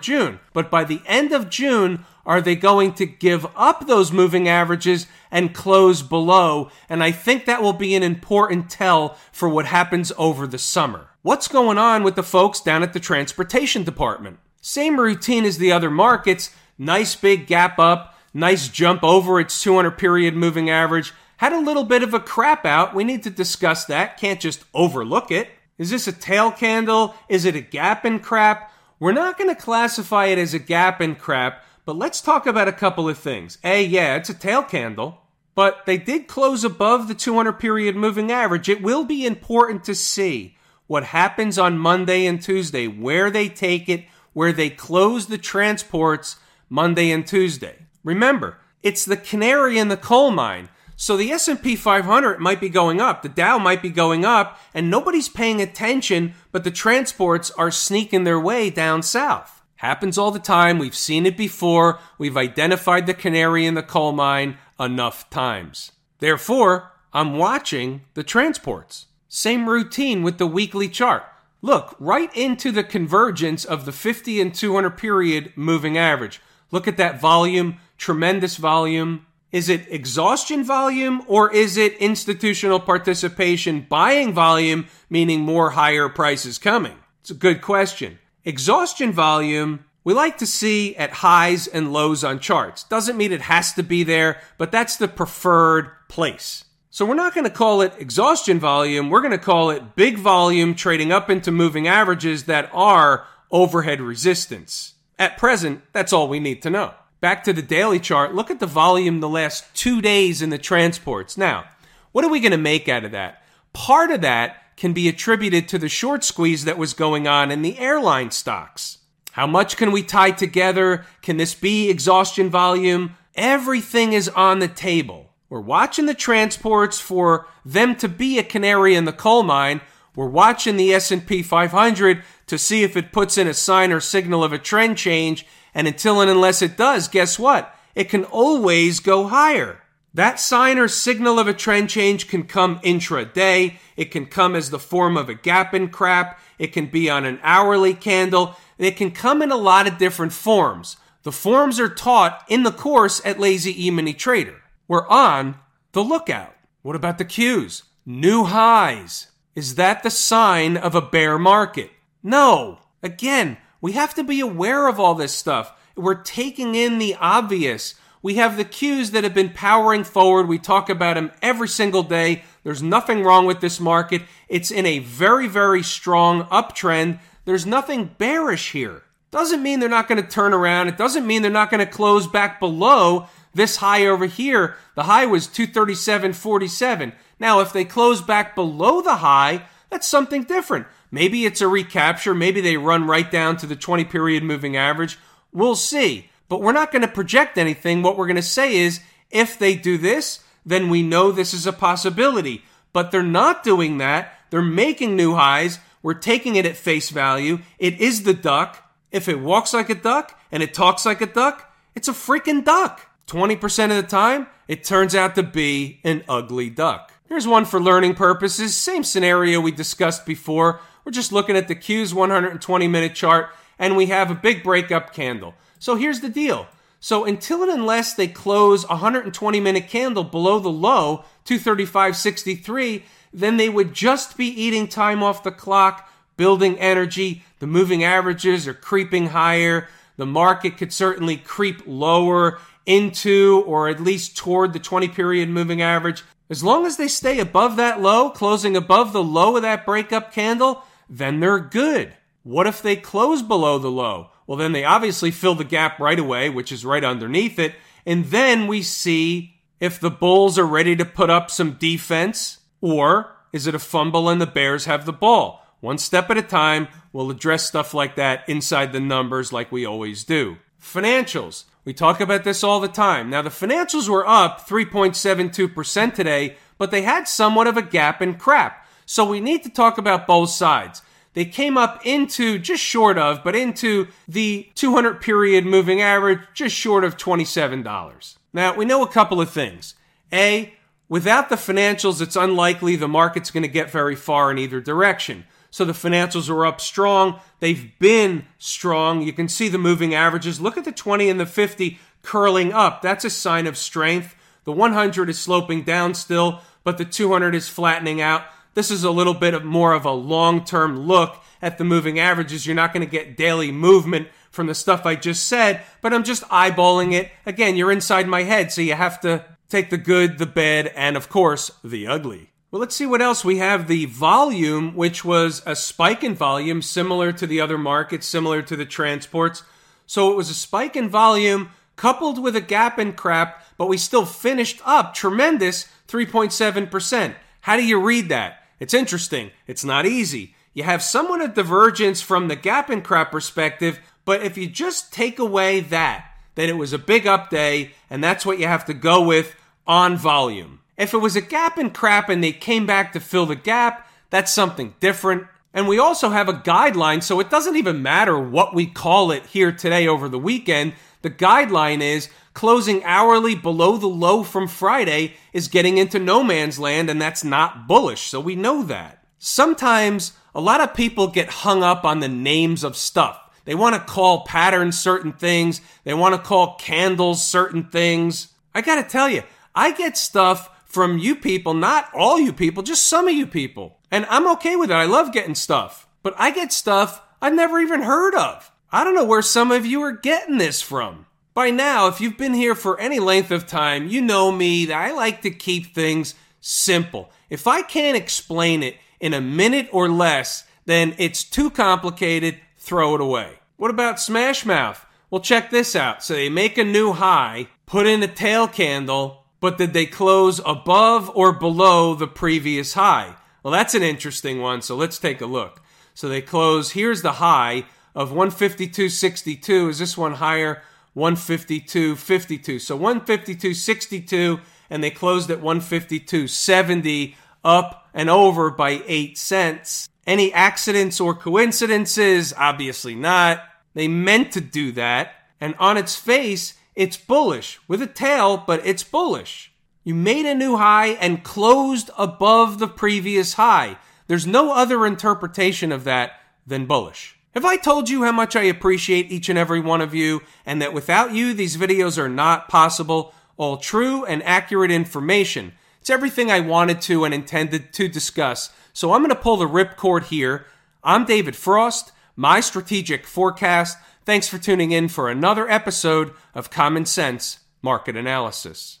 June. 0.00 0.40
But 0.52 0.70
by 0.70 0.84
the 0.84 1.00
end 1.06 1.32
of 1.32 1.48
June, 1.48 2.04
are 2.24 2.40
they 2.40 2.54
going 2.54 2.92
to 2.94 3.06
give 3.06 3.46
up 3.56 3.86
those 3.86 4.12
moving 4.12 4.46
averages 4.46 5.06
and 5.30 5.54
close 5.54 6.02
below? 6.02 6.70
And 6.88 7.02
I 7.02 7.12
think 7.12 7.46
that 7.46 7.62
will 7.62 7.72
be 7.72 7.94
an 7.94 8.02
important 8.02 8.70
tell 8.70 9.16
for 9.32 9.48
what 9.48 9.66
happens 9.66 10.12
over 10.18 10.46
the 10.46 10.58
summer. 10.58 11.08
What's 11.22 11.48
going 11.48 11.78
on 11.78 12.02
with 12.02 12.14
the 12.14 12.22
folks 12.22 12.60
down 12.60 12.82
at 12.82 12.92
the 12.92 13.00
transportation 13.00 13.84
department? 13.84 14.38
Same 14.60 15.00
routine 15.00 15.44
as 15.44 15.58
the 15.58 15.72
other 15.72 15.90
markets. 15.90 16.54
Nice 16.82 17.14
big 17.14 17.46
gap 17.46 17.78
up, 17.78 18.18
nice 18.34 18.66
jump 18.66 19.04
over 19.04 19.38
its 19.38 19.62
200 19.62 19.92
period 19.92 20.34
moving 20.34 20.68
average 20.68 21.12
had 21.36 21.52
a 21.52 21.60
little 21.60 21.84
bit 21.84 22.02
of 22.02 22.12
a 22.12 22.18
crap 22.18 22.64
out. 22.64 22.92
We 22.92 23.04
need 23.04 23.22
to 23.22 23.30
discuss 23.30 23.84
that. 23.84 24.16
Can't 24.16 24.40
just 24.40 24.64
overlook 24.74 25.30
it. 25.30 25.48
Is 25.78 25.90
this 25.90 26.08
a 26.08 26.12
tail 26.12 26.50
candle? 26.50 27.14
Is 27.28 27.44
it 27.44 27.54
a 27.54 27.60
gap 27.60 28.04
in 28.04 28.18
crap? 28.18 28.72
We're 28.98 29.12
not 29.12 29.38
going 29.38 29.52
to 29.52 29.60
classify 29.60 30.26
it 30.26 30.38
as 30.38 30.54
a 30.54 30.58
gap 30.58 31.00
in 31.00 31.14
crap, 31.14 31.64
but 31.84 31.96
let's 31.96 32.20
talk 32.20 32.46
about 32.48 32.66
a 32.66 32.72
couple 32.72 33.08
of 33.08 33.16
things. 33.16 33.58
A, 33.62 33.84
yeah, 33.84 34.16
it's 34.16 34.28
a 34.28 34.34
tail 34.34 34.64
candle, 34.64 35.22
but 35.54 35.86
they 35.86 35.98
did 35.98 36.26
close 36.26 36.64
above 36.64 37.06
the 37.06 37.14
200 37.14 37.52
period 37.54 37.94
moving 37.94 38.32
average. 38.32 38.68
It 38.68 38.82
will 38.82 39.04
be 39.04 39.24
important 39.24 39.84
to 39.84 39.94
see 39.94 40.56
what 40.88 41.04
happens 41.04 41.58
on 41.58 41.78
Monday 41.78 42.26
and 42.26 42.42
Tuesday, 42.42 42.88
where 42.88 43.30
they 43.30 43.48
take 43.48 43.88
it, 43.88 44.04
where 44.32 44.52
they 44.52 44.68
close 44.68 45.26
the 45.26 45.38
transports 45.38 46.38
Monday 46.72 47.10
and 47.10 47.26
Tuesday. 47.26 47.76
Remember, 48.02 48.56
it's 48.82 49.04
the 49.04 49.18
canary 49.18 49.76
in 49.78 49.88
the 49.88 49.96
coal 49.98 50.30
mine. 50.30 50.70
So 50.96 51.18
the 51.18 51.30
S&P 51.30 51.76
500 51.76 52.38
might 52.40 52.62
be 52.62 52.70
going 52.70 52.98
up, 52.98 53.20
the 53.20 53.28
Dow 53.28 53.58
might 53.58 53.82
be 53.82 53.90
going 53.90 54.24
up, 54.24 54.58
and 54.72 54.88
nobody's 54.88 55.28
paying 55.28 55.60
attention, 55.60 56.32
but 56.50 56.64
the 56.64 56.70
transports 56.70 57.50
are 57.58 57.70
sneaking 57.70 58.24
their 58.24 58.40
way 58.40 58.70
down 58.70 59.02
south. 59.02 59.60
Happens 59.76 60.16
all 60.16 60.30
the 60.30 60.38
time. 60.38 60.78
We've 60.78 60.96
seen 60.96 61.26
it 61.26 61.36
before. 61.36 61.98
We've 62.16 62.38
identified 62.38 63.06
the 63.06 63.12
canary 63.12 63.66
in 63.66 63.74
the 63.74 63.82
coal 63.82 64.12
mine 64.12 64.56
enough 64.80 65.28
times. 65.28 65.92
Therefore, 66.20 66.92
I'm 67.12 67.36
watching 67.36 68.00
the 68.14 68.24
transports. 68.24 69.08
Same 69.28 69.68
routine 69.68 70.22
with 70.22 70.38
the 70.38 70.46
weekly 70.46 70.88
chart. 70.88 71.24
Look 71.60 71.94
right 71.98 72.34
into 72.34 72.72
the 72.72 72.82
convergence 72.82 73.66
of 73.66 73.84
the 73.84 73.92
50 73.92 74.40
and 74.40 74.54
200 74.54 74.96
period 74.96 75.52
moving 75.54 75.98
average. 75.98 76.40
Look 76.72 76.88
at 76.88 76.96
that 76.96 77.20
volume, 77.20 77.76
tremendous 77.96 78.56
volume, 78.56 79.26
is 79.52 79.68
it 79.68 79.86
exhaustion 79.92 80.64
volume 80.64 81.22
or 81.28 81.52
is 81.52 81.76
it 81.76 81.94
institutional 81.98 82.80
participation 82.80 83.86
buying 83.88 84.32
volume, 84.32 84.86
meaning 85.10 85.42
more 85.42 85.70
higher 85.70 86.08
prices 86.08 86.58
coming? 86.58 86.96
It's 87.20 87.30
a 87.30 87.34
good 87.34 87.60
question. 87.60 88.18
Exhaustion 88.44 89.12
volume, 89.12 89.84
we 90.02 90.14
like 90.14 90.38
to 90.38 90.46
see 90.46 90.96
at 90.96 91.12
highs 91.12 91.68
and 91.68 91.92
lows 91.92 92.24
on 92.24 92.40
charts. 92.40 92.84
Doesn't 92.84 93.18
mean 93.18 93.30
it 93.30 93.42
has 93.42 93.74
to 93.74 93.82
be 93.82 94.02
there, 94.02 94.40
but 94.56 94.72
that's 94.72 94.96
the 94.96 95.06
preferred 95.06 95.90
place. 96.08 96.64
So 96.88 97.04
we're 97.04 97.14
not 97.14 97.34
going 97.34 97.44
to 97.44 97.50
call 97.50 97.82
it 97.82 97.94
exhaustion 97.98 98.58
volume. 98.58 99.10
We're 99.10 99.20
going 99.20 99.32
to 99.32 99.38
call 99.38 99.70
it 99.70 99.94
big 99.96 100.18
volume 100.18 100.74
trading 100.74 101.12
up 101.12 101.28
into 101.28 101.52
moving 101.52 101.86
averages 101.86 102.44
that 102.44 102.70
are 102.72 103.26
overhead 103.50 104.00
resistance. 104.00 104.91
At 105.18 105.38
present, 105.38 105.82
that's 105.92 106.12
all 106.12 106.28
we 106.28 106.40
need 106.40 106.62
to 106.62 106.70
know. 106.70 106.94
Back 107.20 107.44
to 107.44 107.52
the 107.52 107.62
daily 107.62 108.00
chart, 108.00 108.34
look 108.34 108.50
at 108.50 108.58
the 108.58 108.66
volume 108.66 109.20
the 109.20 109.28
last 109.28 109.72
two 109.74 110.00
days 110.00 110.42
in 110.42 110.50
the 110.50 110.58
transports. 110.58 111.36
Now, 111.36 111.66
what 112.10 112.24
are 112.24 112.30
we 112.30 112.40
going 112.40 112.52
to 112.52 112.58
make 112.58 112.88
out 112.88 113.04
of 113.04 113.12
that? 113.12 113.42
Part 113.72 114.10
of 114.10 114.20
that 114.22 114.76
can 114.76 114.92
be 114.92 115.08
attributed 115.08 115.68
to 115.68 115.78
the 115.78 115.88
short 115.88 116.24
squeeze 116.24 116.64
that 116.64 116.78
was 116.78 116.94
going 116.94 117.28
on 117.28 117.50
in 117.50 117.62
the 117.62 117.78
airline 117.78 118.30
stocks. 118.32 118.98
How 119.32 119.46
much 119.46 119.76
can 119.76 119.92
we 119.92 120.02
tie 120.02 120.32
together? 120.32 121.06
Can 121.22 121.36
this 121.36 121.54
be 121.54 121.88
exhaustion 121.88 122.50
volume? 122.50 123.16
Everything 123.34 124.12
is 124.12 124.28
on 124.28 124.58
the 124.58 124.68
table. 124.68 125.30
We're 125.48 125.60
watching 125.60 126.06
the 126.06 126.14
transports 126.14 126.98
for 126.98 127.46
them 127.64 127.94
to 127.96 128.08
be 128.08 128.38
a 128.38 128.42
canary 128.42 128.94
in 128.94 129.04
the 129.04 129.12
coal 129.12 129.42
mine. 129.42 129.80
We're 130.14 130.26
watching 130.26 130.76
the 130.76 130.92
S&P 130.92 131.42
500 131.42 132.22
to 132.52 132.58
see 132.58 132.82
if 132.82 132.98
it 132.98 133.12
puts 133.12 133.38
in 133.38 133.46
a 133.46 133.54
sign 133.54 133.90
or 133.92 133.98
signal 133.98 134.44
of 134.44 134.52
a 134.52 134.58
trend 134.58 134.98
change. 134.98 135.46
And 135.72 135.88
until 135.88 136.20
and 136.20 136.30
unless 136.30 136.60
it 136.60 136.76
does, 136.76 137.08
guess 137.08 137.38
what? 137.38 137.74
It 137.94 138.10
can 138.10 138.24
always 138.24 139.00
go 139.00 139.26
higher. 139.28 139.80
That 140.12 140.38
sign 140.38 140.76
or 140.76 140.86
signal 140.86 141.38
of 141.38 141.48
a 141.48 141.54
trend 141.54 141.88
change 141.88 142.28
can 142.28 142.42
come 142.44 142.78
intraday. 142.80 143.76
It 143.96 144.10
can 144.10 144.26
come 144.26 144.54
as 144.54 144.68
the 144.68 144.78
form 144.78 145.16
of 145.16 145.30
a 145.30 145.34
gap 145.34 145.72
and 145.72 145.90
crap. 145.90 146.38
It 146.58 146.74
can 146.74 146.88
be 146.88 147.08
on 147.08 147.24
an 147.24 147.40
hourly 147.42 147.94
candle. 147.94 148.54
It 148.76 148.98
can 148.98 149.12
come 149.12 149.40
in 149.40 149.50
a 149.50 149.56
lot 149.56 149.86
of 149.86 149.96
different 149.96 150.34
forms. 150.34 150.98
The 151.22 151.32
forms 151.32 151.80
are 151.80 151.88
taught 151.88 152.44
in 152.48 152.64
the 152.64 152.70
course 152.70 153.22
at 153.24 153.40
Lazy 153.40 153.86
E-mini 153.86 154.12
Trader. 154.12 154.60
We're 154.88 155.08
on 155.08 155.56
the 155.92 156.04
lookout. 156.04 156.54
What 156.82 156.96
about 156.96 157.16
the 157.16 157.24
Q's? 157.24 157.84
New 158.04 158.44
highs. 158.44 159.28
Is 159.54 159.76
that 159.76 160.02
the 160.02 160.10
sign 160.10 160.76
of 160.76 160.94
a 160.94 161.00
bear 161.00 161.38
market? 161.38 161.90
No. 162.22 162.78
Again, 163.02 163.56
we 163.80 163.92
have 163.92 164.14
to 164.14 164.24
be 164.24 164.40
aware 164.40 164.86
of 164.86 165.00
all 165.00 165.14
this 165.14 165.34
stuff. 165.34 165.72
We're 165.96 166.22
taking 166.22 166.74
in 166.74 166.98
the 166.98 167.16
obvious. 167.16 167.94
We 168.22 168.36
have 168.36 168.56
the 168.56 168.64
Q's 168.64 169.10
that 169.10 169.24
have 169.24 169.34
been 169.34 169.50
powering 169.50 170.04
forward. 170.04 170.46
We 170.46 170.58
talk 170.58 170.88
about 170.88 171.14
them 171.14 171.32
every 171.42 171.68
single 171.68 172.04
day. 172.04 172.44
There's 172.62 172.82
nothing 172.82 173.24
wrong 173.24 173.46
with 173.46 173.60
this 173.60 173.80
market. 173.80 174.22
It's 174.48 174.70
in 174.70 174.86
a 174.86 175.00
very, 175.00 175.48
very 175.48 175.82
strong 175.82 176.44
uptrend. 176.44 177.18
There's 177.44 177.66
nothing 177.66 178.14
bearish 178.18 178.70
here. 178.70 179.02
Doesn't 179.32 179.62
mean 179.62 179.80
they're 179.80 179.88
not 179.88 180.08
going 180.08 180.22
to 180.22 180.28
turn 180.28 180.54
around. 180.54 180.88
It 180.88 180.96
doesn't 180.96 181.26
mean 181.26 181.42
they're 181.42 181.50
not 181.50 181.70
going 181.70 181.84
to 181.84 181.92
close 181.92 182.28
back 182.28 182.60
below 182.60 183.26
this 183.54 183.76
high 183.76 184.06
over 184.06 184.26
here. 184.26 184.76
The 184.94 185.04
high 185.04 185.26
was 185.26 185.48
237.47. 185.48 187.12
Now, 187.40 187.60
if 187.60 187.72
they 187.72 187.84
close 187.84 188.22
back 188.22 188.54
below 188.54 189.00
the 189.00 189.16
high, 189.16 189.64
that's 189.90 190.06
something 190.06 190.44
different. 190.44 190.86
Maybe 191.12 191.44
it's 191.44 191.60
a 191.60 191.68
recapture. 191.68 192.34
Maybe 192.34 192.62
they 192.62 192.78
run 192.78 193.06
right 193.06 193.30
down 193.30 193.58
to 193.58 193.66
the 193.66 193.76
20 193.76 194.04
period 194.06 194.42
moving 194.42 194.76
average. 194.76 195.18
We'll 195.52 195.76
see. 195.76 196.30
But 196.48 196.62
we're 196.62 196.72
not 196.72 196.90
going 196.90 197.02
to 197.02 197.08
project 197.08 197.58
anything. 197.58 198.02
What 198.02 198.16
we're 198.16 198.26
going 198.26 198.36
to 198.36 198.42
say 198.42 198.76
is 198.76 199.00
if 199.30 199.58
they 199.58 199.74
do 199.74 199.98
this, 199.98 200.40
then 200.64 200.88
we 200.88 201.02
know 201.02 201.30
this 201.30 201.52
is 201.52 201.66
a 201.66 201.72
possibility. 201.72 202.64
But 202.92 203.10
they're 203.10 203.22
not 203.22 203.62
doing 203.62 203.98
that. 203.98 204.38
They're 204.50 204.62
making 204.62 205.14
new 205.14 205.34
highs. 205.34 205.78
We're 206.02 206.14
taking 206.14 206.56
it 206.56 206.66
at 206.66 206.76
face 206.76 207.10
value. 207.10 207.60
It 207.78 208.00
is 208.00 208.22
the 208.22 208.34
duck. 208.34 208.90
If 209.10 209.28
it 209.28 209.40
walks 209.40 209.74
like 209.74 209.90
a 209.90 209.94
duck 209.94 210.40
and 210.50 210.62
it 210.62 210.72
talks 210.72 211.04
like 211.04 211.20
a 211.20 211.26
duck, 211.26 211.72
it's 211.94 212.08
a 212.08 212.12
freaking 212.12 212.64
duck. 212.64 213.06
20% 213.26 213.84
of 213.84 213.96
the 213.96 214.02
time, 214.02 214.46
it 214.66 214.84
turns 214.84 215.14
out 215.14 215.34
to 215.34 215.42
be 215.42 216.00
an 216.04 216.24
ugly 216.28 216.70
duck. 216.70 217.12
Here's 217.28 217.46
one 217.46 217.64
for 217.64 217.80
learning 217.80 218.14
purposes. 218.14 218.76
Same 218.76 219.04
scenario 219.04 219.60
we 219.60 219.70
discussed 219.70 220.26
before. 220.26 220.80
We're 221.04 221.12
just 221.12 221.32
looking 221.32 221.56
at 221.56 221.68
the 221.68 221.74
Q's 221.74 222.14
120 222.14 222.88
minute 222.88 223.14
chart 223.14 223.50
and 223.78 223.96
we 223.96 224.06
have 224.06 224.30
a 224.30 224.34
big 224.34 224.62
breakup 224.62 225.12
candle. 225.12 225.54
So 225.78 225.96
here's 225.96 226.20
the 226.20 226.28
deal. 226.28 226.68
So 227.00 227.24
until 227.24 227.64
and 227.64 227.72
unless 227.72 228.14
they 228.14 228.28
close 228.28 228.84
a 228.84 228.98
120 228.98 229.58
minute 229.58 229.88
candle 229.88 230.22
below 230.22 230.60
the 230.60 230.68
low, 230.68 231.24
235.63, 231.46 233.02
then 233.32 233.56
they 233.56 233.68
would 233.68 233.92
just 233.92 234.36
be 234.36 234.46
eating 234.46 234.86
time 234.86 235.22
off 235.22 235.42
the 235.42 235.50
clock, 235.50 236.08
building 236.36 236.78
energy. 236.78 237.42
The 237.58 237.66
moving 237.66 238.04
averages 238.04 238.68
are 238.68 238.74
creeping 238.74 239.28
higher. 239.28 239.88
The 240.16 240.26
market 240.26 240.76
could 240.76 240.92
certainly 240.92 241.36
creep 241.36 241.82
lower 241.86 242.60
into 242.86 243.64
or 243.66 243.88
at 243.88 244.00
least 244.00 244.36
toward 244.36 244.72
the 244.72 244.78
20 244.78 245.08
period 245.08 245.48
moving 245.48 245.82
average. 245.82 246.22
As 246.50 246.62
long 246.62 246.86
as 246.86 246.96
they 246.96 247.08
stay 247.08 247.40
above 247.40 247.76
that 247.76 248.00
low, 248.00 248.30
closing 248.30 248.76
above 248.76 249.12
the 249.12 249.22
low 249.22 249.56
of 249.56 249.62
that 249.62 249.86
breakup 249.86 250.32
candle, 250.32 250.84
then 251.12 251.40
they're 251.40 251.60
good. 251.60 252.14
What 252.42 252.66
if 252.66 252.80
they 252.80 252.96
close 252.96 253.42
below 253.42 253.78
the 253.78 253.90
low? 253.90 254.30
Well, 254.46 254.56
then 254.56 254.72
they 254.72 254.84
obviously 254.84 255.30
fill 255.30 255.54
the 255.54 255.62
gap 255.62 256.00
right 256.00 256.18
away, 256.18 256.48
which 256.48 256.72
is 256.72 256.86
right 256.86 257.04
underneath 257.04 257.58
it. 257.58 257.74
And 258.06 258.24
then 258.26 258.66
we 258.66 258.82
see 258.82 259.56
if 259.78 260.00
the 260.00 260.10
Bulls 260.10 260.58
are 260.58 260.66
ready 260.66 260.96
to 260.96 261.04
put 261.04 261.28
up 261.28 261.50
some 261.50 261.72
defense 261.72 262.58
or 262.80 263.36
is 263.52 263.66
it 263.66 263.74
a 263.74 263.78
fumble 263.78 264.28
and 264.30 264.40
the 264.40 264.46
Bears 264.46 264.86
have 264.86 265.04
the 265.04 265.12
ball? 265.12 265.64
One 265.80 265.98
step 265.98 266.30
at 266.30 266.38
a 266.38 266.42
time, 266.42 266.88
we'll 267.12 267.30
address 267.30 267.66
stuff 267.66 267.92
like 267.92 268.16
that 268.16 268.48
inside 268.48 268.92
the 268.92 269.00
numbers 269.00 269.52
like 269.52 269.70
we 269.70 269.84
always 269.84 270.24
do. 270.24 270.56
Financials. 270.80 271.64
We 271.84 271.92
talk 271.92 272.20
about 272.20 272.44
this 272.44 272.64
all 272.64 272.80
the 272.80 272.88
time. 272.88 273.28
Now, 273.28 273.42
the 273.42 273.50
financials 273.50 274.08
were 274.08 274.26
up 274.26 274.66
3.72% 274.66 276.14
today, 276.14 276.56
but 276.78 276.90
they 276.90 277.02
had 277.02 277.28
somewhat 277.28 277.66
of 277.66 277.76
a 277.76 277.82
gap 277.82 278.20
and 278.20 278.38
crap. 278.38 278.81
So 279.12 279.26
we 279.26 279.40
need 279.40 279.62
to 279.64 279.68
talk 279.68 279.98
about 279.98 280.26
both 280.26 280.48
sides. 280.48 281.02
They 281.34 281.44
came 281.44 281.76
up 281.76 282.00
into 282.06 282.58
just 282.58 282.82
short 282.82 283.18
of, 283.18 283.44
but 283.44 283.54
into 283.54 284.08
the 284.26 284.70
200 284.74 285.20
period 285.20 285.66
moving 285.66 286.00
average, 286.00 286.38
just 286.54 286.74
short 286.74 287.04
of 287.04 287.18
$27. 287.18 288.36
Now, 288.54 288.74
we 288.74 288.86
know 288.86 289.02
a 289.02 289.06
couple 289.06 289.38
of 289.38 289.50
things. 289.50 289.96
A, 290.32 290.72
without 291.10 291.50
the 291.50 291.56
financials, 291.56 292.22
it's 292.22 292.36
unlikely 292.36 292.96
the 292.96 293.06
market's 293.06 293.50
going 293.50 293.64
to 293.64 293.68
get 293.68 293.90
very 293.90 294.16
far 294.16 294.50
in 294.50 294.56
either 294.56 294.80
direction. 294.80 295.44
So 295.70 295.84
the 295.84 295.92
financials 295.92 296.48
are 296.48 296.64
up 296.64 296.80
strong. 296.80 297.38
They've 297.60 297.92
been 297.98 298.46
strong. 298.56 299.20
You 299.20 299.34
can 299.34 299.46
see 299.46 299.68
the 299.68 299.76
moving 299.76 300.14
averages. 300.14 300.58
Look 300.58 300.78
at 300.78 300.86
the 300.86 300.90
20 300.90 301.28
and 301.28 301.38
the 301.38 301.44
50 301.44 301.98
curling 302.22 302.72
up. 302.72 303.02
That's 303.02 303.26
a 303.26 303.30
sign 303.30 303.66
of 303.66 303.76
strength. 303.76 304.34
The 304.64 304.72
100 304.72 305.28
is 305.28 305.38
sloping 305.38 305.82
down 305.82 306.14
still, 306.14 306.62
but 306.82 306.96
the 306.96 307.04
200 307.04 307.54
is 307.54 307.68
flattening 307.68 308.22
out. 308.22 308.44
This 308.74 308.90
is 308.90 309.04
a 309.04 309.10
little 309.10 309.34
bit 309.34 309.54
of 309.54 309.64
more 309.64 309.92
of 309.92 310.04
a 310.04 310.12
long 310.12 310.64
term 310.64 310.98
look 310.98 311.42
at 311.60 311.78
the 311.78 311.84
moving 311.84 312.18
averages. 312.18 312.66
You're 312.66 312.76
not 312.76 312.92
going 312.92 313.06
to 313.06 313.10
get 313.10 313.36
daily 313.36 313.70
movement 313.70 314.28
from 314.50 314.66
the 314.66 314.74
stuff 314.74 315.06
I 315.06 315.14
just 315.14 315.46
said, 315.46 315.82
but 316.00 316.12
I'm 316.12 316.24
just 316.24 316.42
eyeballing 316.44 317.12
it. 317.12 317.30
Again, 317.46 317.76
you're 317.76 317.92
inside 317.92 318.28
my 318.28 318.42
head, 318.42 318.70
so 318.70 318.80
you 318.80 318.94
have 318.94 319.20
to 319.20 319.44
take 319.68 319.90
the 319.90 319.98
good, 319.98 320.38
the 320.38 320.46
bad, 320.46 320.88
and 320.88 321.16
of 321.16 321.28
course, 321.28 321.70
the 321.82 322.06
ugly. 322.06 322.50
Well, 322.70 322.80
let's 322.80 322.96
see 322.96 323.06
what 323.06 323.22
else. 323.22 323.44
We 323.44 323.58
have 323.58 323.86
the 323.86 324.06
volume, 324.06 324.94
which 324.94 325.24
was 325.24 325.62
a 325.66 325.76
spike 325.76 326.24
in 326.24 326.34
volume, 326.34 326.80
similar 326.80 327.32
to 327.32 327.46
the 327.46 327.60
other 327.60 327.78
markets, 327.78 328.26
similar 328.26 328.62
to 328.62 328.76
the 328.76 328.86
transports. 328.86 329.62
So 330.06 330.32
it 330.32 330.36
was 330.36 330.50
a 330.50 330.54
spike 330.54 330.96
in 330.96 331.08
volume 331.08 331.70
coupled 331.96 332.42
with 332.42 332.56
a 332.56 332.62
gap 332.62 332.98
in 332.98 333.12
crap, 333.12 333.62
but 333.76 333.88
we 333.88 333.98
still 333.98 334.24
finished 334.24 334.80
up 334.84 335.14
tremendous 335.14 335.86
3.7%. 336.08 337.34
How 337.60 337.76
do 337.76 337.84
you 337.84 338.00
read 338.00 338.28
that? 338.30 338.61
It's 338.82 338.94
interesting. 338.94 339.52
It's 339.68 339.84
not 339.84 340.06
easy. 340.06 340.56
You 340.74 340.82
have 340.82 341.04
somewhat 341.04 341.40
of 341.40 341.54
divergence 341.54 342.20
from 342.20 342.48
the 342.48 342.56
gap 342.56 342.90
and 342.90 343.04
crap 343.04 343.30
perspective, 343.30 344.00
but 344.24 344.42
if 344.42 344.58
you 344.58 344.66
just 344.66 345.12
take 345.12 345.38
away 345.38 345.78
that, 345.78 346.26
then 346.56 346.68
it 346.68 346.76
was 346.76 346.92
a 346.92 346.98
big 346.98 347.24
up 347.24 347.48
day, 347.48 347.92
and 348.10 348.24
that's 348.24 348.44
what 348.44 348.58
you 348.58 348.66
have 348.66 348.84
to 348.86 348.92
go 348.92 349.22
with 349.22 349.54
on 349.86 350.16
volume. 350.16 350.80
If 350.98 351.14
it 351.14 351.18
was 351.18 351.36
a 351.36 351.40
gap 351.40 351.78
and 351.78 351.94
crap 351.94 352.28
and 352.28 352.42
they 352.42 352.50
came 352.50 352.84
back 352.84 353.12
to 353.12 353.20
fill 353.20 353.46
the 353.46 353.54
gap, 353.54 354.04
that's 354.30 354.52
something 354.52 354.96
different. 354.98 355.46
And 355.72 355.86
we 355.86 356.00
also 356.00 356.30
have 356.30 356.48
a 356.48 356.54
guideline, 356.54 357.22
so 357.22 357.38
it 357.38 357.50
doesn't 357.50 357.76
even 357.76 358.02
matter 358.02 358.36
what 358.36 358.74
we 358.74 358.86
call 358.86 359.30
it 359.30 359.46
here 359.46 359.70
today 359.70 360.08
over 360.08 360.28
the 360.28 360.40
weekend. 360.40 360.94
The 361.22 361.30
guideline 361.30 362.00
is 362.00 362.28
closing 362.54 363.02
hourly 363.04 363.54
below 363.54 363.96
the 363.96 364.08
low 364.08 364.42
from 364.42 364.68
Friday 364.68 365.34
is 365.52 365.68
getting 365.68 365.98
into 365.98 366.18
no 366.18 366.42
man's 366.42 366.78
land, 366.78 367.08
and 367.08 367.20
that's 367.20 367.44
not 367.44 367.86
bullish. 367.86 368.22
So 368.22 368.40
we 368.40 368.56
know 368.56 368.82
that. 368.84 369.24
Sometimes 369.38 370.32
a 370.54 370.60
lot 370.60 370.80
of 370.80 370.94
people 370.94 371.28
get 371.28 371.48
hung 371.48 371.82
up 371.82 372.04
on 372.04 372.20
the 372.20 372.28
names 372.28 372.84
of 372.84 372.96
stuff. 372.96 373.38
They 373.64 373.74
want 373.74 373.94
to 373.94 374.00
call 374.00 374.44
patterns 374.44 374.98
certain 374.98 375.32
things, 375.32 375.80
they 376.04 376.14
want 376.14 376.34
to 376.34 376.40
call 376.40 376.76
candles 376.76 377.44
certain 377.44 377.84
things. 377.84 378.48
I 378.74 378.80
got 378.80 378.96
to 378.96 379.08
tell 379.08 379.28
you, 379.28 379.42
I 379.74 379.92
get 379.92 380.16
stuff 380.16 380.68
from 380.84 381.18
you 381.18 381.36
people, 381.36 381.72
not 381.72 382.10
all 382.12 382.40
you 382.40 382.52
people, 382.52 382.82
just 382.82 383.06
some 383.06 383.28
of 383.28 383.34
you 383.34 383.46
people. 383.46 383.98
And 384.10 384.26
I'm 384.28 384.50
okay 384.52 384.76
with 384.76 384.90
it. 384.90 384.94
I 384.94 385.04
love 385.04 385.32
getting 385.32 385.54
stuff. 385.54 386.06
But 386.22 386.34
I 386.36 386.50
get 386.50 386.72
stuff 386.72 387.22
I've 387.40 387.54
never 387.54 387.80
even 387.80 388.02
heard 388.02 388.34
of. 388.34 388.71
I 388.94 389.04
don't 389.04 389.14
know 389.14 389.24
where 389.24 389.40
some 389.40 389.72
of 389.72 389.86
you 389.86 390.02
are 390.02 390.12
getting 390.12 390.58
this 390.58 390.82
from. 390.82 391.24
By 391.54 391.70
now, 391.70 392.08
if 392.08 392.20
you've 392.20 392.36
been 392.36 392.52
here 392.52 392.74
for 392.74 393.00
any 393.00 393.18
length 393.20 393.50
of 393.50 393.66
time, 393.66 394.06
you 394.06 394.20
know 394.20 394.52
me 394.52 394.84
that 394.84 395.00
I 395.00 395.12
like 395.12 395.40
to 395.42 395.50
keep 395.50 395.94
things 395.94 396.34
simple. 396.60 397.30
If 397.48 397.66
I 397.66 397.80
can't 397.80 398.18
explain 398.18 398.82
it 398.82 398.96
in 399.18 399.32
a 399.32 399.40
minute 399.40 399.88
or 399.92 400.10
less, 400.10 400.64
then 400.84 401.14
it's 401.16 401.42
too 401.42 401.70
complicated, 401.70 402.60
throw 402.76 403.14
it 403.14 403.22
away. 403.22 403.60
What 403.78 403.90
about 403.90 404.20
Smash 404.20 404.66
Mouth? 404.66 405.06
Well, 405.30 405.40
check 405.40 405.70
this 405.70 405.96
out. 405.96 406.22
So 406.22 406.34
they 406.34 406.50
make 406.50 406.76
a 406.76 406.84
new 406.84 407.12
high, 407.12 407.68
put 407.86 408.06
in 408.06 408.22
a 408.22 408.28
tail 408.28 408.68
candle, 408.68 409.46
but 409.58 409.78
did 409.78 409.94
they 409.94 410.04
close 410.04 410.60
above 410.66 411.30
or 411.34 411.52
below 411.52 412.14
the 412.14 412.26
previous 412.26 412.92
high? 412.92 413.36
Well, 413.62 413.72
that's 413.72 413.94
an 413.94 414.02
interesting 414.02 414.60
one, 414.60 414.82
so 414.82 414.96
let's 414.96 415.18
take 415.18 415.40
a 415.40 415.46
look. 415.46 415.80
So 416.12 416.28
they 416.28 416.42
close, 416.42 416.90
here's 416.90 417.22
the 417.22 417.32
high 417.32 417.84
of 418.14 418.30
152.62. 418.32 419.90
Is 419.90 419.98
this 419.98 420.16
one 420.16 420.34
higher? 420.34 420.82
152.52. 421.16 422.80
So 422.80 422.98
152.62, 422.98 424.60
and 424.90 425.04
they 425.04 425.10
closed 425.10 425.50
at 425.50 425.60
152.70, 425.60 427.34
up 427.64 428.08
and 428.14 428.30
over 428.30 428.70
by 428.70 429.02
8 429.06 429.36
cents. 429.36 430.08
Any 430.26 430.52
accidents 430.52 431.20
or 431.20 431.34
coincidences? 431.34 432.54
Obviously 432.56 433.14
not. 433.14 433.62
They 433.94 434.08
meant 434.08 434.52
to 434.52 434.60
do 434.60 434.92
that, 434.92 435.34
and 435.60 435.74
on 435.78 435.96
its 435.96 436.16
face, 436.16 436.74
it's 436.94 437.16
bullish 437.16 437.78
with 437.88 438.00
a 438.02 438.06
tail, 438.06 438.56
but 438.56 438.86
it's 438.86 439.02
bullish. 439.02 439.72
You 440.04 440.14
made 440.14 440.46
a 440.46 440.54
new 440.54 440.76
high 440.76 441.08
and 441.08 441.44
closed 441.44 442.10
above 442.18 442.78
the 442.78 442.88
previous 442.88 443.54
high. 443.54 443.98
There's 444.26 444.46
no 444.46 444.72
other 444.72 445.06
interpretation 445.06 445.92
of 445.92 446.04
that 446.04 446.32
than 446.66 446.86
bullish. 446.86 447.38
Have 447.54 447.66
I 447.66 447.76
told 447.76 448.08
you 448.08 448.24
how 448.24 448.32
much 448.32 448.56
I 448.56 448.62
appreciate 448.62 449.30
each 449.30 449.50
and 449.50 449.58
every 449.58 449.80
one 449.80 450.00
of 450.00 450.14
you, 450.14 450.40
and 450.64 450.80
that 450.80 450.94
without 450.94 451.34
you, 451.34 451.52
these 451.52 451.76
videos 451.76 452.16
are 452.16 452.28
not 452.28 452.68
possible? 452.68 453.34
All 453.58 453.76
true 453.76 454.24
and 454.24 454.42
accurate 454.44 454.90
information. 454.90 455.72
It's 456.00 456.08
everything 456.08 456.50
I 456.50 456.60
wanted 456.60 457.02
to 457.02 457.26
and 457.26 457.34
intended 457.34 457.92
to 457.92 458.08
discuss. 458.08 458.72
So 458.94 459.12
I'm 459.12 459.20
going 459.20 459.28
to 459.28 459.36
pull 459.36 459.58
the 459.58 459.68
ripcord 459.68 460.24
here. 460.24 460.64
I'm 461.04 461.26
David 461.26 461.54
Frost, 461.54 462.12
my 462.36 462.60
strategic 462.60 463.26
forecast. 463.26 463.98
Thanks 464.24 464.48
for 464.48 464.56
tuning 464.56 464.92
in 464.92 465.08
for 465.08 465.28
another 465.28 465.70
episode 465.70 466.32
of 466.54 466.70
Common 466.70 467.04
Sense 467.04 467.58
Market 467.82 468.16
Analysis. 468.16 469.00